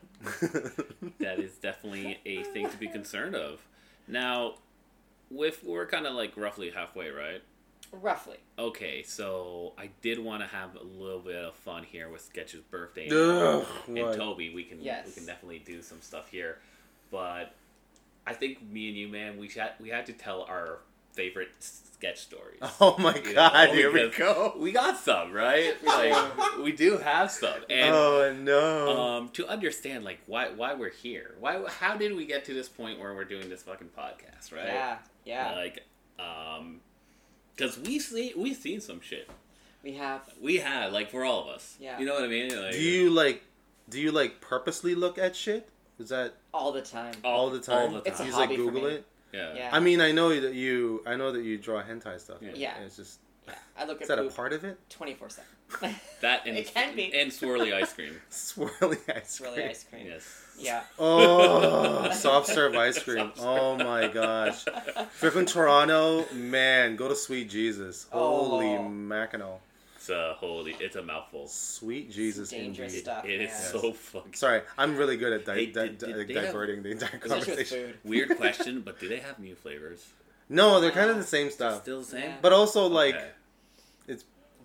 [1.20, 3.62] that is definitely a thing to be concerned of.
[4.08, 4.56] Now,
[5.30, 7.42] with we're kind of like roughly halfway, right?
[7.92, 8.38] Roughly.
[8.58, 12.62] Okay, so I did want to have a little bit of fun here with Sketch's
[12.62, 14.16] birthday Ugh, and what?
[14.18, 14.54] Toby.
[14.54, 15.08] We can Yes.
[15.08, 16.60] we can definitely do some stuff here,
[17.12, 17.54] but
[18.26, 20.80] I think me and you, man, we had we had to tell our
[21.14, 22.60] favorite sketch stories.
[22.80, 24.54] Oh my You god, know, here we go.
[24.58, 25.76] We got some, right?
[25.84, 29.00] Like we do have some, and oh no.
[29.02, 32.70] um, to understand like why why we're here, why how did we get to this
[32.70, 34.68] point where we're doing this fucking podcast, right?
[34.68, 34.98] Yeah.
[35.26, 35.52] Yeah.
[35.52, 35.84] Like,
[36.18, 36.80] um,
[37.56, 39.30] because we see we've seen some shit.
[39.84, 40.22] we have.
[40.42, 41.76] We had like for all of us.
[41.80, 42.00] Yeah.
[42.00, 42.50] You know what I mean?
[42.50, 43.44] Like, do you like
[43.90, 45.70] do you like purposely look at shit?
[46.00, 47.14] Is that All the time.
[47.24, 47.78] all the time?
[47.78, 48.26] All the It's a time.
[48.26, 48.96] You just like hobby for Google me.
[48.96, 49.06] it?
[49.34, 49.54] yeah.
[49.56, 49.70] Yeah.
[49.72, 52.38] I mean, I know that you I know that you draw hentai stuff.
[52.42, 52.52] Yeah.
[52.56, 52.74] Yeah.
[52.86, 53.54] It's just Yeah.
[53.78, 54.04] I look at.
[54.04, 54.78] is at that a part of it?
[54.90, 55.46] 24 7.
[56.22, 57.12] That and It can be.
[57.20, 58.22] and swirly ice cream.
[58.32, 59.52] Swirly ice cream.
[59.54, 60.06] really ice cream.
[60.08, 60.46] Yes.
[60.60, 60.84] Yeah.
[61.00, 63.32] Oh, soft serve ice cream.
[63.36, 63.48] Soft serve.
[63.48, 64.66] Oh my gosh.
[64.68, 68.06] If you're from Toronto, man, go to Sweet Jesus.
[68.12, 68.46] Oh.
[68.50, 68.88] Holy Oh.
[68.88, 69.62] mackerel.
[69.96, 70.76] It's a holy.
[70.80, 71.48] It's a mouthful.
[71.48, 73.04] Sweet Jesus dangerous indeed.
[73.04, 73.26] stuff.
[73.26, 73.82] It is man.
[73.82, 76.46] so fucking Sorry, I'm really good at di- Hey, di- did- di- did they have-
[76.46, 77.86] diverting the entire Especially with conversation.
[77.88, 77.98] food.
[78.04, 80.08] weird question, but do they have new flavors?
[80.50, 81.82] No, they're kind of the same stuff.
[81.84, 82.22] Still the same.
[82.24, 82.36] Yeah.
[82.42, 83.28] But also, like, Okay.
[84.08, 84.24] It's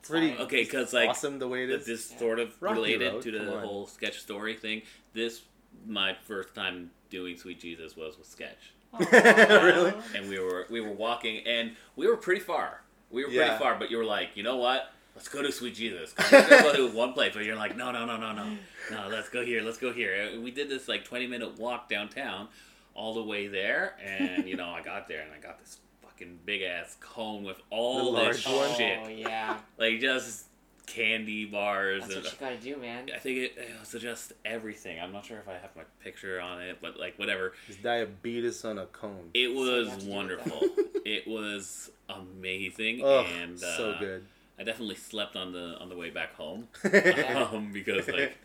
[0.08, 0.36] pretty.
[0.38, 1.86] Okay, because like awesome the way it is.
[1.86, 2.18] this Yeah.
[2.18, 4.82] sort of Rocky related Road, to the whole sketch story thing.
[5.12, 5.42] This
[5.86, 8.72] my first time doing Sweet Jesus was with sketch,
[9.12, 9.92] really?
[10.14, 12.82] and we were we were walking, and we were pretty far.
[13.10, 14.90] We were pretty far, but you were like, you know what?
[15.14, 16.12] Let's go to Sweet Jesus.
[16.12, 18.44] Go to one place, but you're like, no, no, no, no, no,
[18.90, 19.08] no.
[19.08, 19.62] Let's go here.
[19.62, 20.12] Let's go here.
[20.14, 22.48] And we did this like 20 minute walk downtown,
[22.94, 25.78] all the way there, and you know, I got there and I got this
[26.16, 28.76] fucking big ass cone with all The this large one?
[28.76, 29.56] shit, Oh, yeah.
[29.78, 30.46] like just
[30.86, 32.02] candy bars.
[32.02, 33.10] That's and, what you gotta do, man.
[33.14, 35.00] I think it, it was just everything.
[35.00, 37.52] I'm not sure if I have my picture on it, but like whatever.
[37.68, 39.30] It's diabetes on a cone.
[39.34, 40.60] It was have to do with wonderful.
[41.04, 44.24] it was amazing, Oh, and uh, so good.
[44.58, 48.38] I definitely slept on the on the way back home um, because like,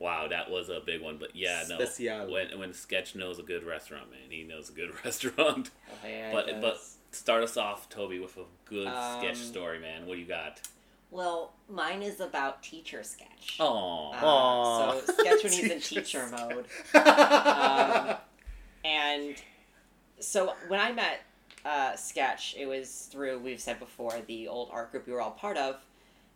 [0.00, 1.18] wow, that was a big one.
[1.18, 2.32] But yeah, no, Special.
[2.32, 5.70] when when Sketch knows a good restaurant, man, he knows a good restaurant.
[5.92, 6.93] Oh, yeah, but but does.
[7.14, 10.06] Start us off, Toby, with a good sketch Um, story, man.
[10.06, 10.60] What do you got?
[11.10, 13.56] Well, mine is about teacher sketch.
[13.60, 16.32] Oh, Uh, so sketch when he's in Teacher sketch.
[16.50, 16.66] mode.
[16.94, 18.16] Um,
[18.84, 19.36] and
[20.20, 21.20] so when I met
[21.64, 25.30] uh, Sketch, it was through we've said before the old art group we were all
[25.30, 25.76] part of,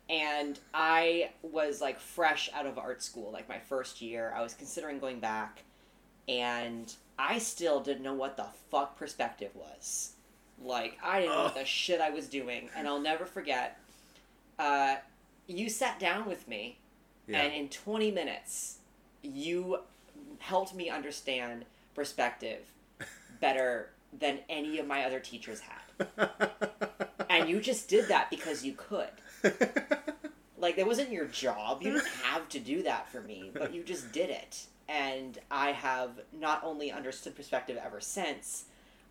[0.09, 4.33] and I was like fresh out of art school, like my first year.
[4.35, 5.64] I was considering going back,
[6.29, 10.12] and I still didn't know what the fuck perspective was.
[10.64, 13.79] Like I didn't know what the shit I was doing, and I'll never forget.
[14.59, 14.97] Uh,
[15.47, 16.79] you sat down with me,
[17.27, 17.42] Yeah.
[17.42, 18.79] and in twenty minutes,
[19.23, 19.79] you
[20.38, 22.64] helped me understand perspective
[23.40, 26.29] better than any of my other teachers had.
[27.31, 29.11] And you just did that because you could.
[30.61, 31.83] Like, that wasn't your job.
[31.83, 34.66] You didn't have to do that for me, but you just did it.
[34.88, 38.64] And I have not only understood perspective ever since,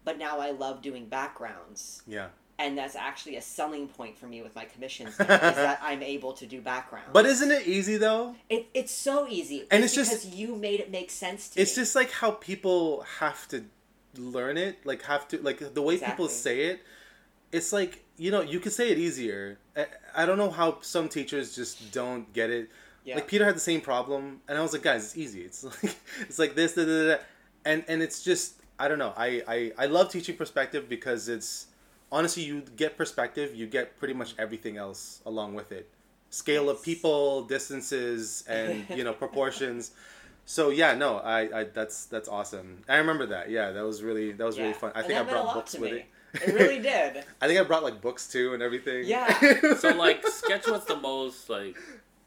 [0.07, 2.01] but now I love doing backgrounds.
[2.07, 2.27] yeah.
[2.59, 6.01] And that's actually a selling point for me with my commissions now, is that I'm
[6.01, 7.09] able to do backgrounds.
[7.13, 8.33] But isn't it easy though?
[8.49, 9.67] It, it's so easy.
[9.69, 11.81] And it's because just- you made it make sense to It's me.
[11.83, 13.65] just like how people have to
[14.15, 16.77] learn it, like have to like the way people say it.
[17.51, 19.59] It's like you know you could say it easier.
[19.75, 22.69] I, I don't know how some teachers just don't get it.
[23.05, 23.15] yeah.
[23.15, 25.41] Like Peter had the same problem, and I was like, guys, it's easy.
[25.49, 27.21] It's like it's like this, da, da, da, da.
[27.65, 29.13] and and it's just I don't know.
[29.17, 31.67] I, I I love teaching perspective because it's
[32.11, 35.89] honestly you get perspective, you get pretty much everything else along with it.
[36.29, 39.91] Scale of people, distances, and you know proportions.
[40.45, 42.83] So yeah, no, I, I that's that's awesome.
[42.87, 43.49] I remember that.
[43.49, 44.91] Yeah, that was really that was really fun.
[44.95, 45.97] I And think I that meant a brought lot books to with me.
[45.99, 46.41] it.
[46.47, 47.23] It really did.
[47.41, 49.05] I think I brought like books too and everything.
[49.05, 49.27] Yeah.
[49.79, 51.75] So like sketch was the most like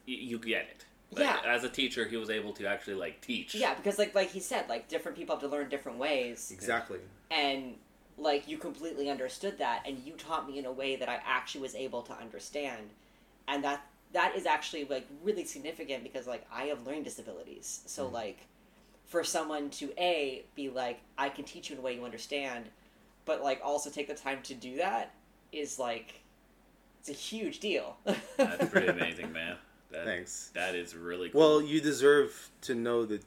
[0.08, 0.84] y- you get it.
[1.12, 1.40] Like, Yeah.
[1.46, 3.54] As a teacher, he was able to actually like teach.
[3.54, 6.98] Yeah, because like like he said, like different people have to learn different ways, exactly.
[7.30, 7.74] and
[8.16, 11.62] like you completely understood that, and you taught me in a way that I actually
[11.62, 12.90] was able to understand,
[13.48, 18.08] and that that is actually like really significant because like I have learning disabilities, so
[18.08, 18.12] Mm.
[18.12, 18.46] like
[19.06, 22.66] for someone to a be like I can teach you in a way you understand,
[23.24, 25.12] but like also take the time to do that
[25.50, 26.20] is like
[27.00, 27.96] it's a huge deal.
[28.36, 29.56] That's pretty amazing, man.
[29.90, 30.50] That, Thanks.
[30.54, 31.40] That is really cool.
[31.40, 33.22] Well, you deserve to know that.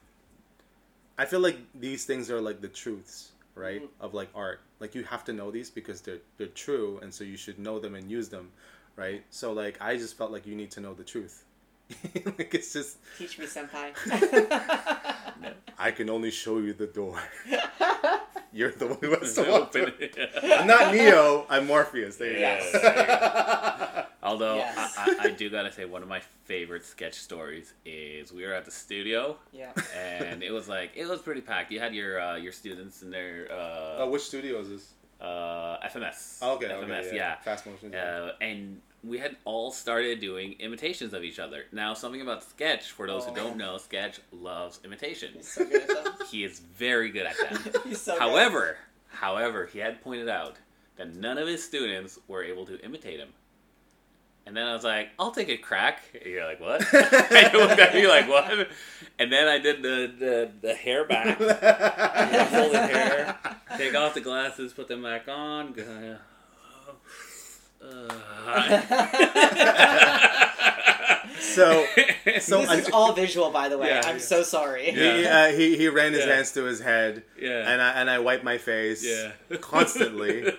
[1.18, 3.82] I feel like these things are like the truths, right?
[3.82, 3.88] Mhm.
[4.00, 4.60] Of like art.
[4.80, 7.78] Like you have to know these because they're they're true, and so you should know
[7.78, 8.50] them and use them,
[8.96, 9.22] right?
[9.30, 11.44] So like I just felt like you need to know the truth.
[12.38, 13.92] like it's just Teach me, senpai.
[15.78, 17.20] I can only show you the door.
[18.54, 20.16] You're the one who has to open it.
[20.42, 21.44] I'm not Neo.
[21.50, 22.16] I'm Morpheus.
[22.16, 22.72] There you Yes.
[22.72, 22.78] go.
[24.24, 24.94] Although Yes.
[24.98, 28.54] I, I, I do gotta say, one of my favorite sketch stories is we were
[28.54, 29.72] at the studio yeah.
[29.96, 31.70] and it was like it was pretty packed.
[31.70, 33.48] You had your uh, your students in there.
[33.50, 34.92] Uh, oh, which studio is this?
[35.20, 36.38] uh, FMS.
[36.42, 37.36] Oh, okay, FMS, okay, yeah.
[37.40, 37.94] Fast motion.
[37.94, 41.64] Uh, and we had all started doing imitations of each other.
[41.72, 43.30] Now, something about Sketch, for those Oh.
[43.30, 45.30] who don't know, Sketch loves imitation.
[45.34, 46.14] He's so good at them.
[46.30, 47.82] He is very good at that.
[47.84, 48.20] He's so good.
[48.20, 48.76] however,
[49.08, 50.56] however, he had pointed out
[50.96, 53.28] that none of his students were able to imitate him.
[54.46, 56.00] And then I was like, I'll take a crack.
[56.12, 56.80] And you're like, what?
[57.32, 58.68] and you looked at me like, what?
[59.18, 61.38] And then I did the, the, the hair back.
[61.38, 63.38] Hold the hair.
[63.78, 65.72] Take off the glasses, put them back on.
[65.72, 66.16] Go,
[67.82, 68.80] uh,
[71.40, 71.86] So-
[72.40, 73.88] so this I- is all visual, by the way.
[73.88, 74.22] Yeah, I'm yeah.
[74.22, 74.90] so sorry.
[74.90, 75.16] Yeah.
[75.16, 76.34] He, uh, he he ran his Yeah.
[76.34, 77.70] hands to his head, yeah.
[77.70, 79.32] and I and I wipe my face yeah.
[79.60, 80.50] constantly.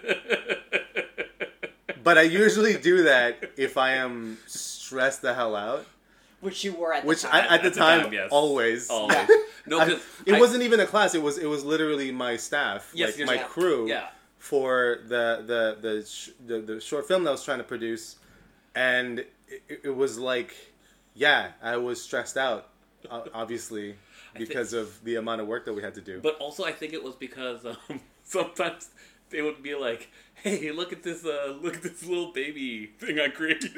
[2.06, 5.86] But I usually do that if I am stressed the hell out,
[6.40, 7.32] Which you were at the which time.
[7.34, 8.30] I, at the At the time, time, yes.
[8.32, 8.90] always.
[8.90, 9.28] Always.
[9.68, 11.16] No, I- it I- wasn't even a class.
[11.16, 13.50] It was it was literally my staff, Yes, like my staff.
[13.50, 14.10] crew, Yeah.
[14.38, 18.18] for the the the, sh- the the short film that I was trying to produce,
[18.76, 20.54] and it, it was like,
[21.16, 22.70] yeah, I was stressed out,
[23.10, 23.96] o- obviously,
[24.38, 26.20] think- because of the amount of work that we had to do.
[26.22, 28.90] But also, I think it was because um, sometimes
[29.30, 31.26] they would be like, "Hey, look at this!
[31.26, 33.72] Uh, look at this little baby thing I created."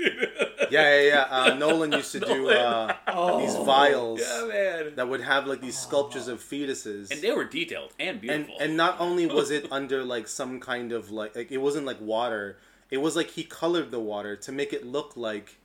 [0.69, 1.21] yeah, yeah, yeah.
[1.29, 2.57] Uh, Nolan used to do Nolan.
[2.57, 3.39] uh, Oh.
[3.41, 4.95] these vials yeah, man.
[4.95, 7.09] that would have like these sculptures of fetuses.
[7.11, 8.55] And they were detailed and and beautiful.
[8.59, 11.99] and not only was it under like some kind of like like it wasn't like
[12.01, 12.57] water
[12.91, 15.57] it was like he colored the water to make it look like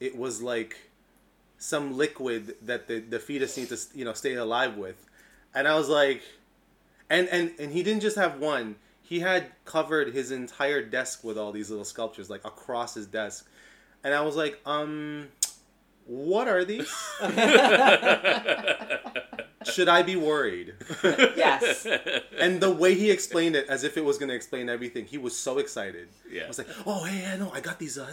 [0.00, 0.90] it was like
[1.58, 5.06] some liquid that the the fetus needs to you know stay alive with
[5.54, 6.22] and i was like
[7.08, 8.76] and and and he didn't just have one
[9.08, 13.48] he had covered his entire desk with all these little sculptures like across his desk
[14.04, 15.28] and i was like um
[16.06, 16.88] what are these
[19.64, 20.74] should i be worried
[21.36, 21.86] Yes.
[22.38, 25.18] and the way he explained it, as if it was going to explain everything, he
[25.18, 26.08] was so excited.
[26.30, 26.44] Yeah.
[26.44, 28.06] I was like, "Oh, hey, yeah, no, I got these." Uh,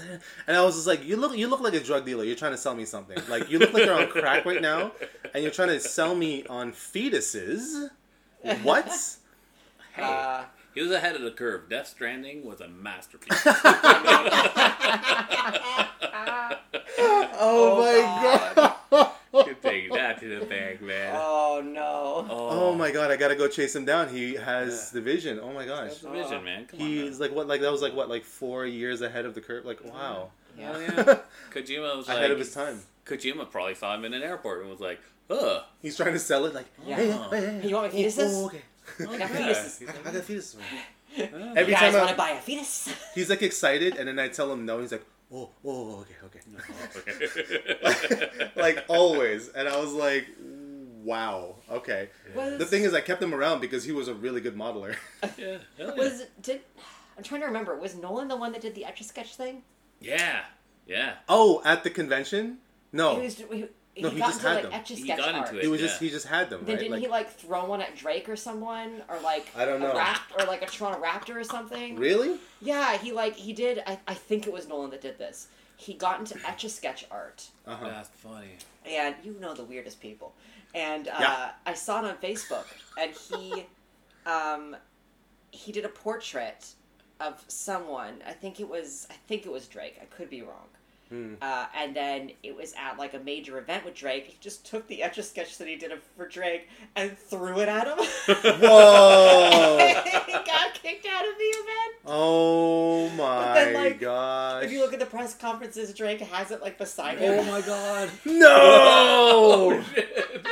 [0.48, 2.24] and I was just like, "You look, you look like a drug dealer.
[2.24, 3.18] You're trying to sell me something.
[3.30, 4.91] Like you look like you're on crack right now,
[5.34, 7.89] and you're trying to sell me on fetuses.
[8.64, 8.89] What?
[9.96, 10.44] hey, Uh,
[10.74, 11.70] he was ahead of the curve.
[11.70, 13.46] Death Stranding was a masterpiece.
[16.96, 19.12] Oh, oh, my god.
[19.48, 21.16] You take that to the bank, man.
[21.18, 22.28] oh no.
[22.30, 24.10] Oh my god, I gotta go chase him down.
[24.10, 25.40] He has the vision.
[25.42, 25.96] Oh my gosh.
[25.98, 26.66] The vision, man.
[26.66, 26.88] Come on.
[26.88, 27.48] He's like what?
[27.48, 28.10] Like that was like what?
[28.10, 29.66] Like four years ahead of the curve.
[29.66, 30.74] Like wow, Yeah.
[30.76, 31.18] Oh, yeah.
[31.54, 32.80] Kojima was like, ahead of his time.
[33.06, 35.00] Kojima probably saw him in an airport and was like,
[35.30, 36.54] "Ugh." He's trying to sell it.
[36.54, 36.96] Like Yeah.
[36.96, 38.34] hey, hey, hey, Hey, you want my oh, fetuses?
[38.36, 38.62] oh, okay.
[39.00, 39.28] I got Yeah.
[39.28, 39.82] fetuses.
[39.82, 40.56] I, like, I got fetus.
[40.60, 40.64] "Ah."
[41.56, 42.90] Every you guys time I- want to buy a fetus?
[43.16, 44.80] He's like excited, and then I tell him no.
[44.80, 46.40] He's like, oh, oh, okay, okay.
[46.98, 48.52] Okay.
[48.56, 50.28] like always, and I was like,
[51.04, 52.10] wow, okay.
[52.36, 54.96] Was, The thing is, I kept him around because he was a really good modeler.
[55.38, 55.92] yeah, yeah.
[55.96, 56.62] was did
[57.18, 57.76] I'm trying to remember.
[57.78, 59.64] Was Nolan the one that did the etch a sketch thing?
[60.00, 60.42] yeah,
[60.88, 61.14] yeah.
[61.30, 62.58] oh, at the convention?
[62.92, 63.66] No, He was he, he
[63.96, 64.74] No, he got just into had like them.
[64.74, 65.50] etch a He sketch got art.
[65.50, 66.80] into it was just he just had them, Then right?
[66.80, 69.88] didn't Like, he like throw one at Drake or someone or like I don't a
[69.88, 69.94] know.
[69.96, 71.96] rapt or like a Toronto Raptor or something?
[71.98, 72.39] really?
[72.62, 73.84] Yeah, he like he did.
[73.86, 75.48] I, I think it was Nolan that did this.
[75.78, 77.88] He got into etch a sketch art, Uh huh.
[77.89, 78.56] That's funny.
[78.86, 80.34] and you know the weirdest people.
[80.74, 81.50] And uh, Yeah.
[81.68, 82.66] I saw it on Facebook,
[83.00, 83.66] and he
[84.26, 84.76] um,
[85.52, 86.66] he did a portrait
[87.20, 88.24] of someone.
[88.28, 90.00] I think it was I think it was Drake.
[90.02, 90.68] I could be wrong.
[91.14, 91.36] Hmm.
[91.43, 94.26] Uh, and then it was at like a major event with Drake.
[94.26, 97.70] He just took the etch a sketch that he did for Drake and threw it
[97.70, 97.97] at him.
[98.59, 99.78] Whoa!
[100.26, 101.95] he got kicked out of the event.
[102.07, 104.64] Oh my then, like, gosh!
[104.64, 107.41] If you look at the press conferences, Drake has it like beside him.
[107.41, 108.09] Oh my god.
[108.26, 109.84] no!
[109.93, 110.47] shit.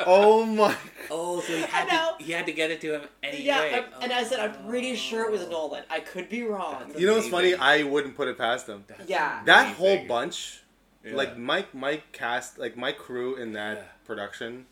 [0.00, 0.74] oh my!
[1.10, 2.14] Oh, so he had know.
[2.18, 3.44] to he had to get it to him anyway.
[3.44, 5.50] Yeah, and, and I said I'm pretty sure it was oh.
[5.50, 5.84] Nolan.
[5.90, 6.92] I could be wrong.
[6.96, 7.54] You know what's funny?
[7.54, 8.84] I wouldn't put it past them.
[8.86, 9.42] That's Yeah.
[9.44, 10.08] That whole amazing.
[10.08, 10.62] bunch,
[11.04, 11.14] Yeah.
[11.14, 13.82] like my my cast, like my crew in that Yeah.
[14.04, 14.66] production,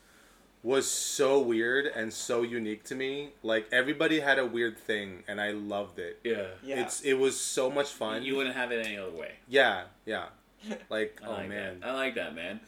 [0.63, 3.29] was so weird and so unique to me.
[3.43, 6.19] Like everybody had a weird thing, and I loved it.
[6.23, 6.47] yeah.
[6.63, 6.81] Yeah.
[6.81, 8.23] It's it was so much fun.
[8.23, 9.33] You wouldn't have it any other way.
[9.47, 10.25] yeah, yeah.
[10.89, 11.89] Like oh like man, that.
[11.89, 12.59] I like that, man.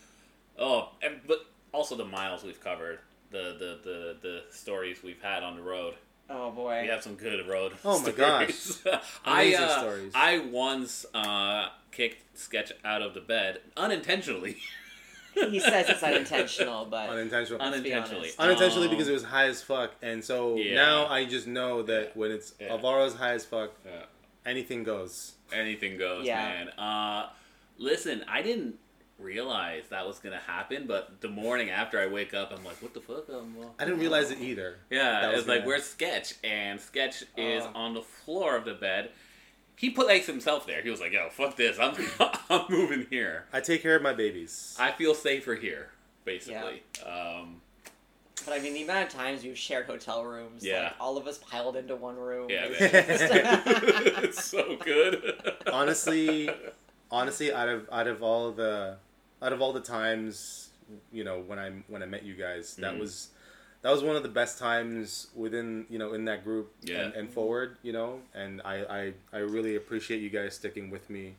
[0.57, 2.99] Oh, and, but also the miles we've covered,
[3.32, 5.95] the, the the the stories we've had on the road.
[6.30, 6.82] oh boy.
[6.84, 7.73] We have some good road.
[7.86, 8.82] Oh my stories.
[9.25, 10.11] I Amazing uh, stories.
[10.15, 14.57] I once uh, kicked Sketch out of the bed unintentionally.
[15.36, 17.59] He says it's unintentional, but unintentional.
[17.59, 18.32] Let's be unintentionally.
[18.39, 20.73] Unintentionally Um, because it was high as fuck, and so Yeah.
[20.75, 22.09] now I just know that Yeah.
[22.15, 22.69] when it's Yeah.
[22.69, 24.05] Alvaro's high as fuck, Yeah.
[24.45, 25.34] anything goes.
[25.53, 26.43] Anything goes, Yeah.
[26.43, 26.69] man.
[26.69, 27.30] Uh,
[27.77, 28.75] listen, I didn't
[29.20, 32.93] realize that was gonna happen, but the morning after I wake up, I'm like, what
[32.93, 33.30] the fuck?
[33.30, 34.78] Um, well, I didn't realize it either.
[34.89, 37.72] Yeah, That was it's like gonna- where's Sketch, and Sketch is Oh.
[37.76, 39.11] on the floor of the bed.
[39.76, 40.82] He put like himself there.
[40.82, 41.78] He was like, "Yo, fuck this.
[41.80, 41.95] I'm
[42.49, 43.45] I'm moving here.
[43.53, 44.76] I take care of my babies.
[44.80, 45.91] I feel safer here."
[46.26, 47.61] Basically, um,
[48.45, 50.84] but I mean the amount of times we've shared hotel rooms, Yeah.
[50.84, 52.49] like all of us piled into one room.
[52.49, 53.61] yeah, it's man.
[54.26, 55.53] it's so good.
[55.72, 56.49] Honestly,
[57.09, 58.97] honestly, out of out of all the
[59.41, 60.69] out of all the times,
[61.11, 62.99] you know, when I when I met you guys, that Mhm.
[62.99, 63.29] was
[63.81, 67.01] that was one of the best times within you know in that group Yeah.
[67.05, 71.09] and, and forward, you know, and I, I I really appreciate you guys sticking with
[71.09, 71.35] me,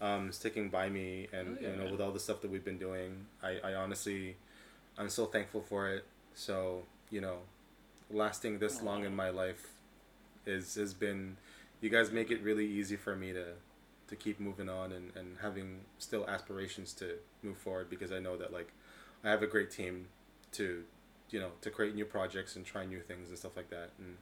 [0.00, 1.92] um, sticking by me, and Oh, yeah, you know man.
[1.92, 4.36] with all the stuff that we've been doing, I I honestly,
[4.96, 6.04] I'm so thankful for it.
[6.34, 7.38] So you know,
[8.10, 9.72] lasting this long in my life,
[10.46, 11.36] is has been,
[11.80, 13.54] you guys make it really easy for me to
[14.08, 18.36] to keep moving on and, and having still aspirations to move forward because I know
[18.36, 18.72] that like
[19.24, 20.06] I have a great team
[20.52, 20.84] to
[21.30, 24.16] you know to create new projects and try new things and stuff like that and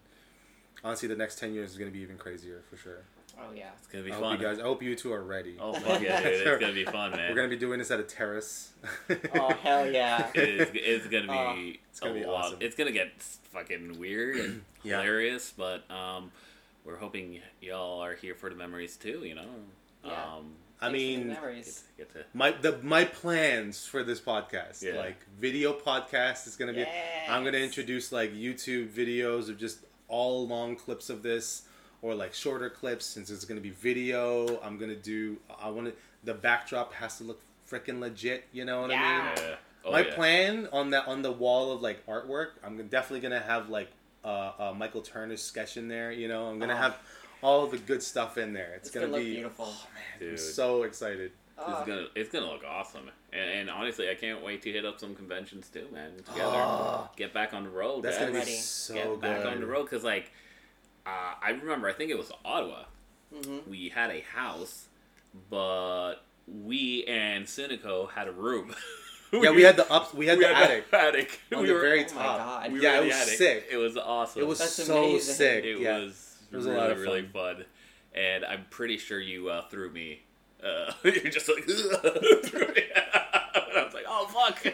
[0.82, 3.02] honestly the next 10 years is going to be even crazier for sure
[3.38, 3.70] oh yeah.
[3.78, 4.40] it's gonna be I hope fun.
[4.40, 6.46] you guys I hope you two are ready Oh fuck yeah, dude!
[6.46, 7.28] It's gonna be fun, man.
[7.28, 8.72] we're going to be doing this at a terrace
[9.34, 10.30] Oh hell yeah.
[10.34, 12.58] It is, it's gonna be Oh, be it's gonna be awesome.
[12.60, 14.96] It's gonna get fucking weird and Yeah.
[15.00, 16.30] hilarious, but um,
[16.84, 19.24] we're hoping y'all are here for the memories too.
[19.24, 19.46] You know,
[20.04, 20.10] Yeah.
[20.36, 21.84] um, I Thanks for mean get, memories.
[21.96, 24.96] get to my the my plans for this podcast Yeah.
[24.96, 26.86] like video podcast is going to be
[27.28, 29.78] I'm gonna introduce like YouTube videos of just
[30.08, 31.62] all long clips of this,
[32.02, 34.60] or like shorter clips since it's gonna be video.
[34.62, 35.38] I'm gonna do.
[35.58, 35.94] I want to.
[36.24, 38.44] The backdrop has to look freaking legit.
[38.52, 39.00] You know what I mean?
[39.02, 39.34] Yeah.
[39.38, 39.54] yeah.
[39.86, 40.14] Oh, My yeah.
[40.14, 43.88] plan on that on the wall of like artwork, I'm definitely gonna have like
[44.24, 46.10] uh, uh, Michael Turner's sketch in there.
[46.12, 46.76] You know, I'm gonna Oh.
[46.76, 46.96] have
[47.42, 48.72] all the good stuff in there.
[48.74, 49.66] It's, It's gonna, gonna look be beautiful.
[49.68, 49.86] Oh
[50.20, 51.32] man, I'm so excited.
[51.58, 54.84] Oh, It's gonna it's gonna look awesome, and, and honestly, I can't wait to hit
[54.84, 56.16] up some conventions too, man.
[56.16, 57.10] Together, Oh.
[57.16, 58.02] get back on the road.
[58.02, 58.28] That's man.
[58.32, 58.56] gonna be Ready.
[58.56, 59.20] so get good.
[59.20, 60.32] back on the road because like
[61.06, 62.84] uh, I remember I think it was Ottawa.
[63.32, 63.68] mhm.
[63.68, 64.86] We had a house,
[65.50, 66.16] but
[66.48, 68.74] we and Cynico had a room.
[69.32, 70.14] Yeah, we had the ups.
[70.14, 70.84] We had the attic.
[70.92, 71.40] attic.
[71.52, 72.38] on we the were, very Oh my top.
[72.38, 72.72] God.
[72.72, 73.38] we yeah, it was attic.
[73.38, 73.66] sick.
[73.70, 74.42] It was awesome.
[74.42, 75.34] It was That's so amazing.
[75.34, 75.64] sick.
[75.64, 75.98] It yeah.
[75.98, 77.64] was It was a lot of really fun.
[78.14, 80.20] And I'm pretty sure you uh, threw me
[80.64, 81.76] uh, you're just like, and
[83.76, 84.66] I was like, oh fuck.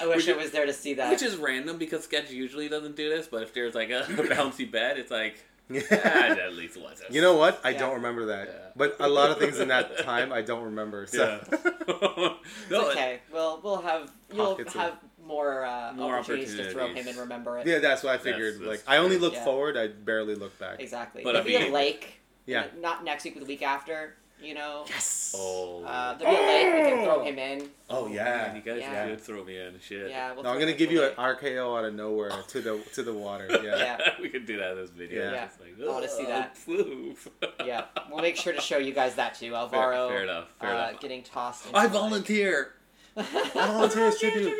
[0.00, 1.10] I wish Which I was there to see that.
[1.10, 4.70] Which is random because Sketch usually doesn't do this, but if there's like a bouncy
[4.70, 5.80] bed, it's like, Yeah.
[5.90, 7.02] at least once.
[7.10, 7.60] You know what?
[7.64, 7.78] I Yeah.
[7.80, 8.48] don't remember that.
[8.48, 8.54] Yeah.
[8.76, 11.06] But a lot of things in that time I don't remember.
[11.06, 11.40] So.
[11.48, 12.34] Yeah.
[12.70, 13.20] No, okay.
[13.32, 17.06] Well, we'll have you'll Pockets of- have more, uh, More opportunities, to throw him opportunities.
[17.08, 17.66] and remember it.
[17.66, 18.54] yeah, that's what I figured.
[18.54, 19.44] That's- like that's I only look Yeah.
[19.44, 19.76] forward.
[19.76, 20.80] I barely look back.
[20.80, 21.22] Exactly.
[21.24, 22.20] But There'll I be a mean- lake.
[22.46, 22.66] Yeah.
[22.78, 24.16] Not next week, but the week after.
[24.42, 24.84] You know.
[24.88, 25.34] Yes.
[25.36, 25.82] Oh.
[25.84, 26.74] Uh, there'll be a lake.
[26.74, 27.68] We can throw him in.
[27.88, 28.54] Oh yeah.
[28.54, 29.06] You guys Yeah.
[29.08, 29.80] should throw me in.
[29.80, 30.10] Shit.
[30.10, 30.34] Yeah.
[30.34, 33.02] We'll No, I'm gonna give you the an RKO out of nowhere to the to
[33.02, 33.48] the water.
[33.50, 33.76] Yeah.
[33.76, 33.98] Yeah.
[34.20, 35.24] we could do that in this video.
[35.24, 35.32] Yeah.
[35.32, 35.44] Yeah.
[35.46, 37.28] Just like, I wanna see "Oh, that." poof."
[37.64, 37.84] Yeah.
[38.10, 39.54] We'll make sure to show you guys that too.
[39.54, 40.08] Alvaro.
[40.08, 41.00] fair enough, fair uh, enough.
[41.00, 41.66] Getting tossed.
[41.66, 42.74] Into I volunteer.
[43.16, 43.50] I volunteer.
[43.54, 44.52] volunteer as tribute.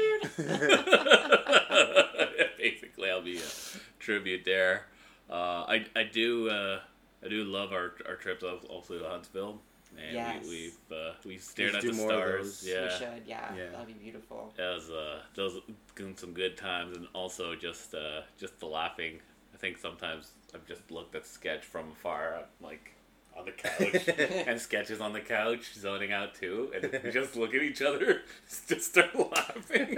[2.58, 3.42] Basically, I'll be a
[4.00, 4.86] tribute there.
[5.30, 6.80] Uh, I I do uh,
[7.26, 9.60] I do love our our trips al- also to Huntsville,
[9.98, 10.44] and Yes.
[10.44, 12.60] we, we've uh, we've stared should at do the more of stars.
[12.60, 12.64] those.
[12.64, 13.22] We Yeah, should.
[13.26, 13.54] Yeah.
[13.56, 13.68] Yeah.
[13.70, 14.52] That'd be beautiful.
[14.56, 15.60] that was uh, those
[15.94, 19.20] been some good times, and also just uh, just the laughing.
[19.54, 22.92] I think sometimes I've just looked at sketch from afar, like
[23.34, 24.08] on the couch,
[24.46, 28.22] and sketches on the couch, zoning out too, and we just look at each other,
[28.68, 29.94] just start laughing,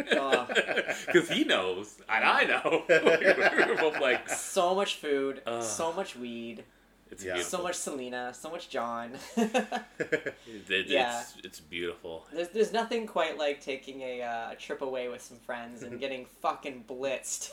[1.07, 2.85] because he knows and I know.
[2.89, 5.43] We're both like, So much food.
[5.47, 5.63] Ugh.
[5.63, 6.65] so much weed.
[7.11, 7.35] It's Yeah.
[7.35, 7.59] beautiful.
[7.59, 8.35] So much Selena.
[8.35, 9.13] So much John.
[9.37, 10.35] It-
[10.71, 11.21] it- Yeah.
[11.21, 12.27] it's, it's beautiful.
[12.33, 16.27] There's, there's nothing quite like taking a uh, trip away with some friends and getting
[16.43, 17.53] fucking blitzed.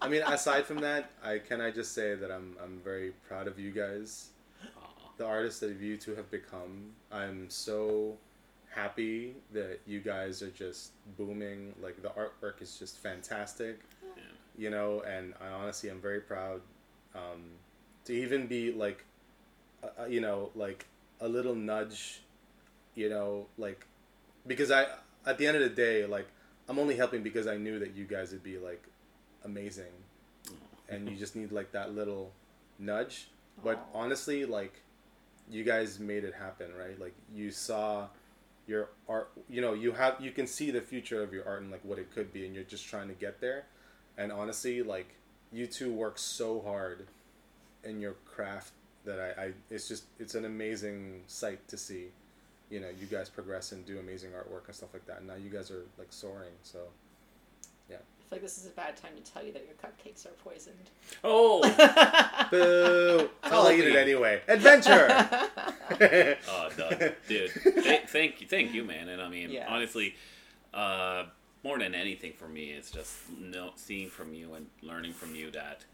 [0.00, 3.48] I mean, aside from that, I can I just say that I'm I'm very proud
[3.48, 4.28] of you guys,
[4.62, 4.86] Aw.
[5.16, 6.92] the artists that you two have become.
[7.10, 8.16] I'm so
[8.70, 11.74] happy that you guys are just booming.
[11.82, 13.80] Like the artwork is just fantastic.
[14.16, 14.22] Yeah.
[14.56, 16.60] you know and I honestly I'm very proud
[17.16, 17.42] um,
[18.08, 19.04] to even be like
[19.84, 20.86] uh, you know like
[21.20, 22.22] a little nudge
[22.94, 23.86] you know like
[24.46, 24.86] because I
[25.26, 26.26] at the end of the day like
[26.68, 28.82] I'm only helping because I knew that you guys would be like
[29.44, 29.92] amazing.
[30.88, 32.32] And you just need like that little
[32.78, 33.28] nudge.
[33.62, 33.98] But Aw.
[33.98, 34.80] honestly like
[35.50, 36.98] you guys made it happen right?
[36.98, 38.08] Like you saw
[38.66, 41.70] your art you know you have you can see the future of your art and
[41.70, 43.66] like what it could be and you're just trying to get there.
[44.16, 45.14] And honestly like
[45.52, 47.06] you two work so hard
[47.88, 48.72] in your craft
[49.04, 52.06] that I, I it's just it's an amazing sight to see
[52.70, 55.18] you know you guys progress and do amazing artwork and stuff like that.
[55.18, 56.78] And now you guys are like soaring so
[57.90, 57.96] yeah.
[57.96, 60.34] I feel like this is a bad time to tell you that your cupcakes are
[60.44, 60.90] poisoned.
[61.24, 61.62] Oh,
[62.50, 63.30] boo!
[63.44, 64.42] I'll eat it anyway.
[64.48, 65.08] Adventure!
[66.50, 69.08] Oh, Doug, dude, th- thank you, thank you, man.
[69.08, 69.66] And I mean, Yeah.
[69.68, 70.14] honestly,
[70.74, 71.24] uh,
[71.64, 75.50] more than anything for me, it's just know, seeing from you and learning from you
[75.52, 75.84] that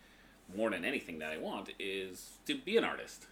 [0.56, 3.26] more than anything that I want is to be an artist.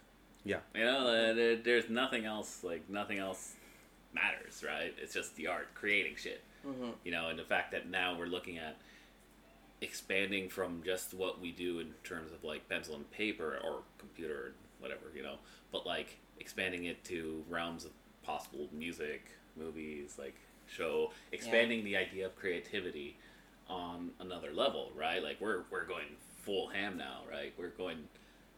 [0.45, 0.57] Yeah.
[0.75, 3.53] You know, uh, there, there's nothing else like nothing else
[4.13, 4.93] matters, right?
[5.01, 6.43] It's just the art, creating shit.
[6.65, 8.77] hmm You know, and the fact that now we're looking at
[9.81, 14.45] expanding from just what we do in terms of like pencil and paper or computer
[14.47, 15.35] and whatever, you know,
[15.71, 17.91] but like expanding it to realms of
[18.23, 20.35] possible music, movies, like
[20.67, 23.17] show, expanding the idea of creativity
[23.67, 25.21] on another level, right?
[25.23, 26.07] Like we're we're going
[26.43, 27.53] full ham now, right?
[27.57, 27.97] We're going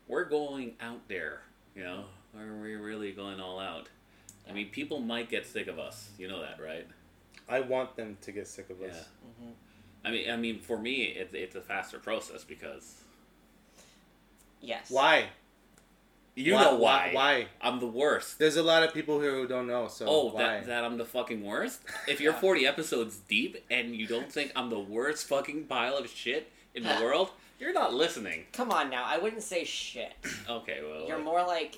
[0.07, 1.41] we're going out there,
[1.75, 2.05] you know.
[2.05, 2.09] Oh.
[2.39, 3.87] We're, we're really going all out.
[4.49, 6.09] I mean, people might get sick of us.
[6.19, 6.85] You know that, right?
[7.47, 9.45] I want them to get sick of us Yeah.
[9.45, 9.51] Mm-hmm.
[10.07, 13.01] I mean, I mean, for me, it's it's a faster process because
[14.61, 14.89] Yes.
[14.89, 15.25] why
[16.35, 17.13] you Why- know why- why.
[17.13, 17.47] why?
[17.61, 18.39] I'm the worst.
[18.39, 20.97] there's a lot of people here who don't know so oh, why that that I'm
[20.97, 21.81] the fucking worst.
[22.07, 26.09] If you're 40 episodes deep and you don't think I'm the worst fucking pile of
[26.09, 27.29] shit in the world,
[27.59, 28.45] you're not listening.
[28.53, 29.03] Come on now.
[29.05, 30.13] I wouldn't say shit.
[30.49, 31.77] Okay, well, You're like, more like.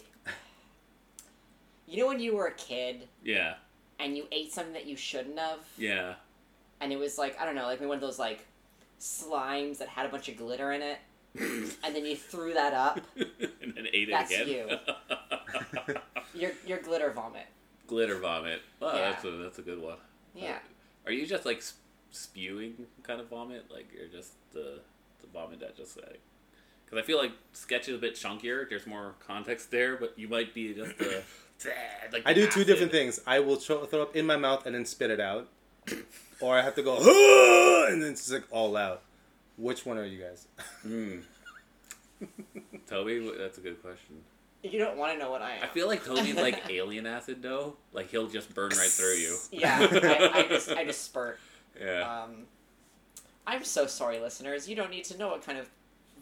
[1.87, 3.53] You know when you were a kid yeah,
[3.97, 6.15] and you ate something that you shouldn't have, yeah.
[6.81, 8.45] and it was like I don't know, like one of those like
[8.99, 10.97] slimes that had a bunch of glitter in it,
[11.39, 12.99] and then you threw that up.
[13.15, 14.79] and then ate That's it again.
[15.87, 15.95] you.
[16.41, 17.45] Your your glitter vomit.
[17.87, 18.61] Glitter vomit.
[18.81, 19.11] Oh, Yeah.
[19.11, 19.97] that's a that's a good one.
[20.35, 20.57] Yeah.
[21.05, 21.63] Are you just like
[22.11, 23.71] spewing kind of vomit?
[23.73, 24.81] Like you're just the
[25.31, 26.21] the vomit that just like.
[26.85, 28.67] Because I feel like sketch is a bit chunkier.
[28.69, 31.23] There's more context there, but you might be just the.
[32.11, 33.19] like I do the two different things.
[33.27, 35.49] I will throw, throw up in my mouth and then spit it out,
[36.39, 36.97] or I have to go
[37.89, 39.01] and then it's like all out.
[39.57, 40.47] Which one are you guys?
[40.85, 41.23] Mm.
[42.87, 44.17] Toby, that's a good question.
[44.63, 45.63] You don't want to know what I am.
[45.63, 47.77] I feel like Toby's like alien acid though.
[47.93, 49.37] Like he'll just burn right through you.
[49.51, 51.39] Yeah, I, I just I just spurt.
[51.79, 52.23] Yeah.
[52.23, 52.47] Um,
[53.47, 54.69] I'm so sorry, listeners.
[54.69, 55.69] You don't need to know what kind of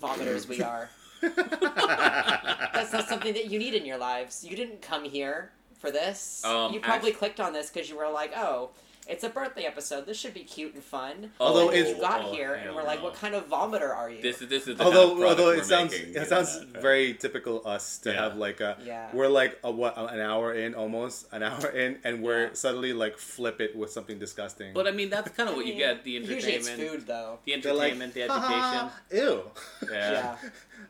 [0.02, 0.90] vomiters we are.
[1.22, 4.46] That's not something that you need in your lives.
[4.48, 6.46] You didn't come here for this?
[6.46, 8.70] Um, you probably actu- clicked on this because you were like, "Oh,
[9.08, 10.06] it's a birthday episode.
[10.06, 12.76] This should be cute and fun." Although and then it's- you got oh, here and
[12.76, 13.06] we're like, no.
[13.06, 15.50] "What kind of vomiter are you?" This is this is the although kind of although
[15.52, 16.82] it sounds making, it you sounds know, right?
[16.82, 18.22] very typical us to Yeah.
[18.24, 19.10] have like a Yeah.
[19.14, 22.54] we're like a, what an hour in almost an hour in and we're Yeah.
[22.54, 24.74] suddenly like flip it with something disgusting.
[24.74, 27.08] But I mean, that's kind of what I you get: the Usually it's entertainment, food
[27.08, 27.40] though.
[27.46, 28.52] the They're like, entertainment, the education.
[28.52, 29.52] ha, Ew.
[29.92, 30.38] Yeah.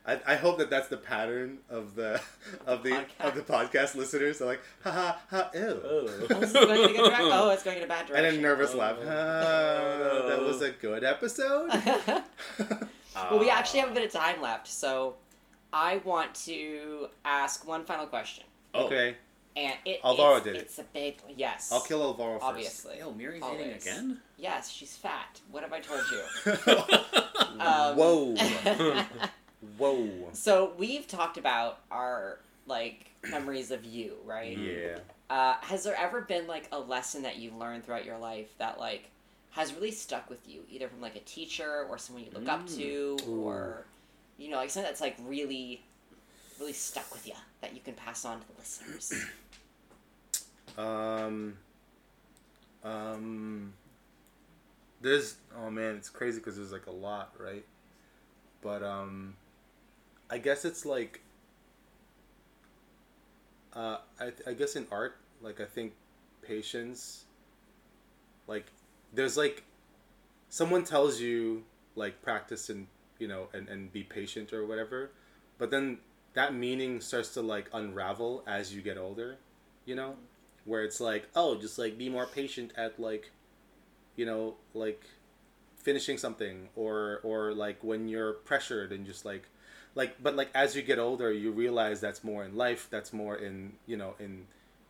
[0.08, 0.20] Yeah.
[0.26, 2.22] I, I hope that that's the pattern of the
[2.68, 4.40] of the of the podcast listeners.
[4.40, 5.82] They're like, ha ha ha, ew.
[5.84, 6.08] Oh,
[6.40, 8.26] this is going in a oh, it's going in a bad direction.
[8.26, 8.78] And a nervous Oh.
[8.78, 8.98] laugh.
[9.02, 11.70] Ah, that was a good episode.
[13.16, 15.16] well, we actually have a bit of time left, so
[15.74, 18.86] I want to ask one final question, Oh.
[18.86, 19.16] Okay,
[19.56, 20.62] and it, Alvaro it's, did it.
[20.64, 21.72] it's a big yes.
[21.72, 22.46] I'll kill Alvaro first.
[22.46, 23.62] Obviously, Yo, Miri's Always.
[23.62, 24.22] eating again.
[24.38, 25.40] yes, she's fat.
[25.52, 26.54] What have I told you?
[27.58, 28.36] Um, Whoa.
[29.78, 30.30] Whoa.
[30.34, 34.58] so we've talked about our like memories of you, right?
[34.58, 34.98] Yeah.
[35.30, 38.80] Uh, has there ever been like a lesson that you learned throughout your life that
[38.80, 39.10] like
[39.52, 42.66] has really stuck with you, either from like a teacher or someone you look up
[42.68, 42.76] Mm.
[42.78, 43.42] to, Ooh.
[43.42, 43.86] or
[44.38, 45.82] you know, like something that's like really,
[46.60, 49.14] really stuck with you that you can pass on to the listeners?
[50.78, 51.58] Um.
[52.84, 53.74] Um.
[55.02, 57.64] There's oh man, it's crazy because there's like a lot, right?
[58.62, 59.36] But um,
[60.30, 61.22] I guess it's like.
[63.74, 65.94] Uh, I I guess in art, like I think
[66.42, 67.26] patience.
[68.48, 68.68] Like,
[69.14, 69.64] there's like,
[70.50, 71.64] someone tells you
[71.96, 75.12] like practice and you know and and be patient or whatever,
[75.58, 76.00] but then
[76.34, 79.38] that meaning starts to like unravel as you get older,
[79.86, 80.16] you know
[80.66, 83.32] where it's like, oh, just like be more patient at like,
[84.16, 85.04] you know, like
[85.78, 89.44] finishing something or or like when you're pressured and just like
[89.96, 93.36] like but like as you get older you realize that's more in life that's more
[93.36, 94.46] in you know in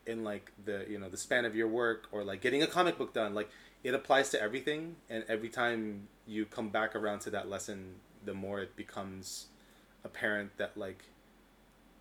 [0.05, 2.97] in like the you know the span of your work or like getting a comic
[2.97, 3.33] book done.
[3.33, 3.49] Like
[3.83, 8.33] it applies to everything and every time you come back around to that lesson the
[8.33, 9.47] more it becomes
[10.03, 11.05] apparent that like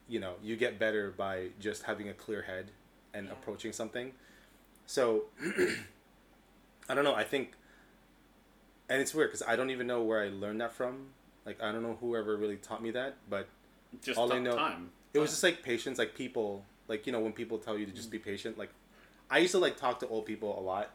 [0.08, 2.70] you know you get better by just having a clear head
[3.14, 3.32] and Yeah.
[3.32, 4.12] approaching something.
[4.86, 5.24] So
[6.88, 7.52] i don't know i think
[8.90, 11.06] and it's weird because i don't even know where i learned that from
[11.46, 13.48] like i don't know whoever really taught me that but
[14.02, 14.90] Just All I know- time.
[15.12, 15.98] it was just like patience.
[15.98, 18.24] Like people like you know when people tell you to just be mm.
[18.24, 18.70] patient like
[19.30, 20.90] i used to like talk to old people a lot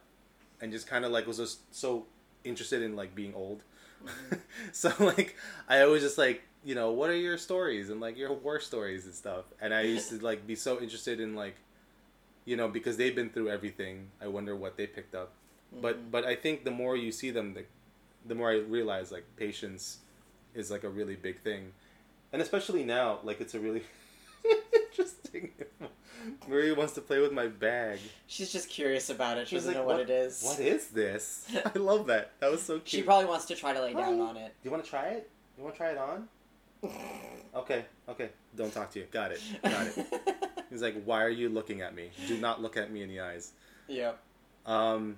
[0.62, 2.06] and just kind of like was just so
[2.44, 3.64] interested in like being old.
[4.04, 4.36] Mm-hmm.
[4.72, 5.36] So like
[5.68, 9.06] i always just like you know what are your stories and like your war stories
[9.06, 9.46] and stuff?
[9.62, 11.56] And i used to like be so interested in like
[12.46, 14.08] you know because they've been through everything.
[14.22, 15.32] I wonder what they picked up.
[15.82, 16.10] But mm-hmm.
[16.12, 17.66] but i think the more you see them the,
[18.26, 20.00] the more i realize like patience
[20.56, 21.72] is like a really big thing
[22.34, 23.84] and especially now like it's a really
[24.74, 25.52] interesting
[26.48, 29.48] marie wants to play with my bag She's just curious about it.
[29.48, 30.44] She She's doesn't like, know what, it is.
[30.44, 31.46] what is this
[31.76, 34.20] i love that that was so cute She probably wants to try to lay down
[34.20, 34.54] on it.
[34.62, 35.30] Do you want to try it?
[35.58, 36.28] You want to try it on?
[37.54, 38.30] Okay, okay.
[38.56, 39.06] Don't talk to you.
[39.12, 39.42] Got it.
[39.62, 40.08] Got it.
[40.70, 42.12] He's like, why are you looking at me?
[42.28, 43.52] Do not look at me in the eyes.
[43.88, 44.14] Yeah.
[44.66, 45.18] Um,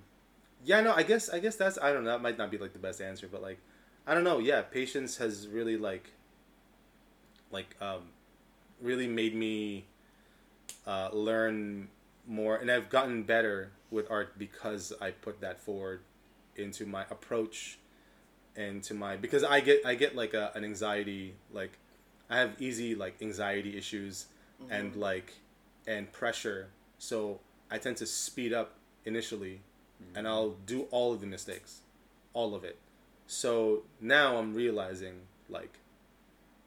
[0.64, 2.10] yeah, no, I guess I guess that's I don't know.
[2.10, 3.60] That might not be like the best answer, but like,
[4.06, 4.38] I don't know.
[4.38, 6.10] Yeah, patience has really like,
[7.50, 8.02] like, um,
[8.80, 9.84] really made me
[10.86, 11.88] uh, learn
[12.26, 16.00] more, and I've gotten better with art because I put that forward
[16.56, 17.78] into my approach
[18.56, 21.78] and to my because I get I get like a, an anxiety like
[22.28, 24.26] I have easy like anxiety issues
[24.70, 25.32] and like
[25.86, 26.68] and pressure.
[26.98, 27.40] So
[27.70, 28.74] I tend to speed up
[29.04, 29.60] initially
[30.14, 31.80] and I'll do all of the mistakes
[32.34, 32.78] all of it
[33.32, 35.78] so now I'm realizing like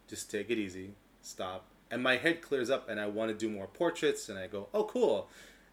[0.07, 0.91] just take it easy
[1.21, 4.47] stop and my head clears up and I want to do more portraits and I
[4.47, 5.27] go oh cool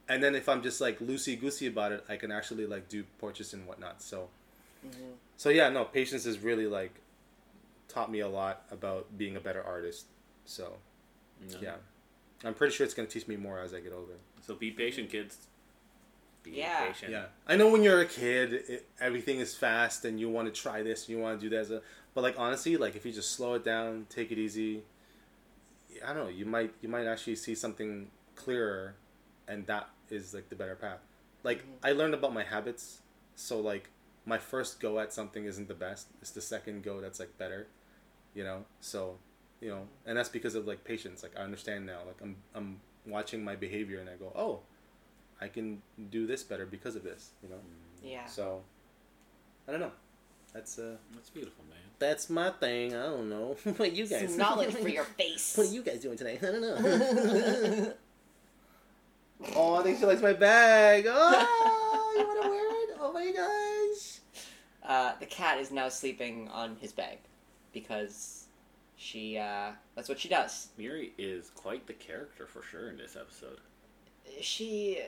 [0.09, 3.05] and then if I'm just like loosey goosey about it I can actually like do
[3.19, 4.29] portraits and whatnot so
[4.87, 5.13] mm-hmm.
[5.37, 6.95] so yeah, no, patience has really like
[7.89, 10.07] taught me a lot about being a better artist.
[10.45, 10.75] So
[11.51, 11.59] No.
[11.61, 11.75] yeah,
[12.45, 14.15] I'm pretty sure it's gonna teach me more as I get older.
[14.47, 15.37] So be patient, kids.
[16.43, 16.87] Be Yeah.
[16.87, 17.13] patient.
[17.13, 20.61] Yeah, I know when you're a kid, it, everything is fast and you want to
[20.61, 21.67] try this and you want to do that.
[21.67, 21.83] so-
[22.15, 24.83] But like honestly, like if you just slow it down, take it easy,
[26.05, 28.95] I don't know, you might you might actually see something clearer,
[29.47, 31.01] and that is like the better path.
[31.43, 31.85] Like mm-hmm.
[31.87, 33.01] I learned about my habits,
[33.35, 33.91] so like
[34.25, 36.09] my first go at something isn't the best.
[36.21, 37.67] It's the second go that's like better,
[38.35, 38.65] you know.
[38.81, 39.19] So,
[39.61, 41.23] you know, and that's because of like patience.
[41.23, 42.01] Like I understand now.
[42.07, 44.61] Like I'm I'm watching my behavior and I go, oh,
[45.43, 47.57] I can do this better because of this, you know.
[48.03, 48.27] Yeah.
[48.27, 48.63] So,
[49.67, 49.93] I don't know.
[50.55, 51.79] That's uh, That's beautiful, man.
[51.99, 52.95] that's my thing.
[52.95, 54.29] I don't know what you guys.
[54.29, 55.57] Some knowledge for your face.
[55.57, 56.39] What are you guys doing today?
[56.41, 57.93] I don't know.
[59.57, 61.05] Oh, I think she likes my bag.
[61.09, 62.97] Oh, you want to wear it?
[63.01, 64.21] Oh my gosh.
[64.89, 67.19] Uh, the cat is now sleeping on his bag
[67.73, 68.45] because
[68.97, 69.39] she.
[69.39, 70.69] Uh, that's what she does.
[70.79, 73.59] Miri is quite the character for sure in this episode.
[74.41, 74.99] She.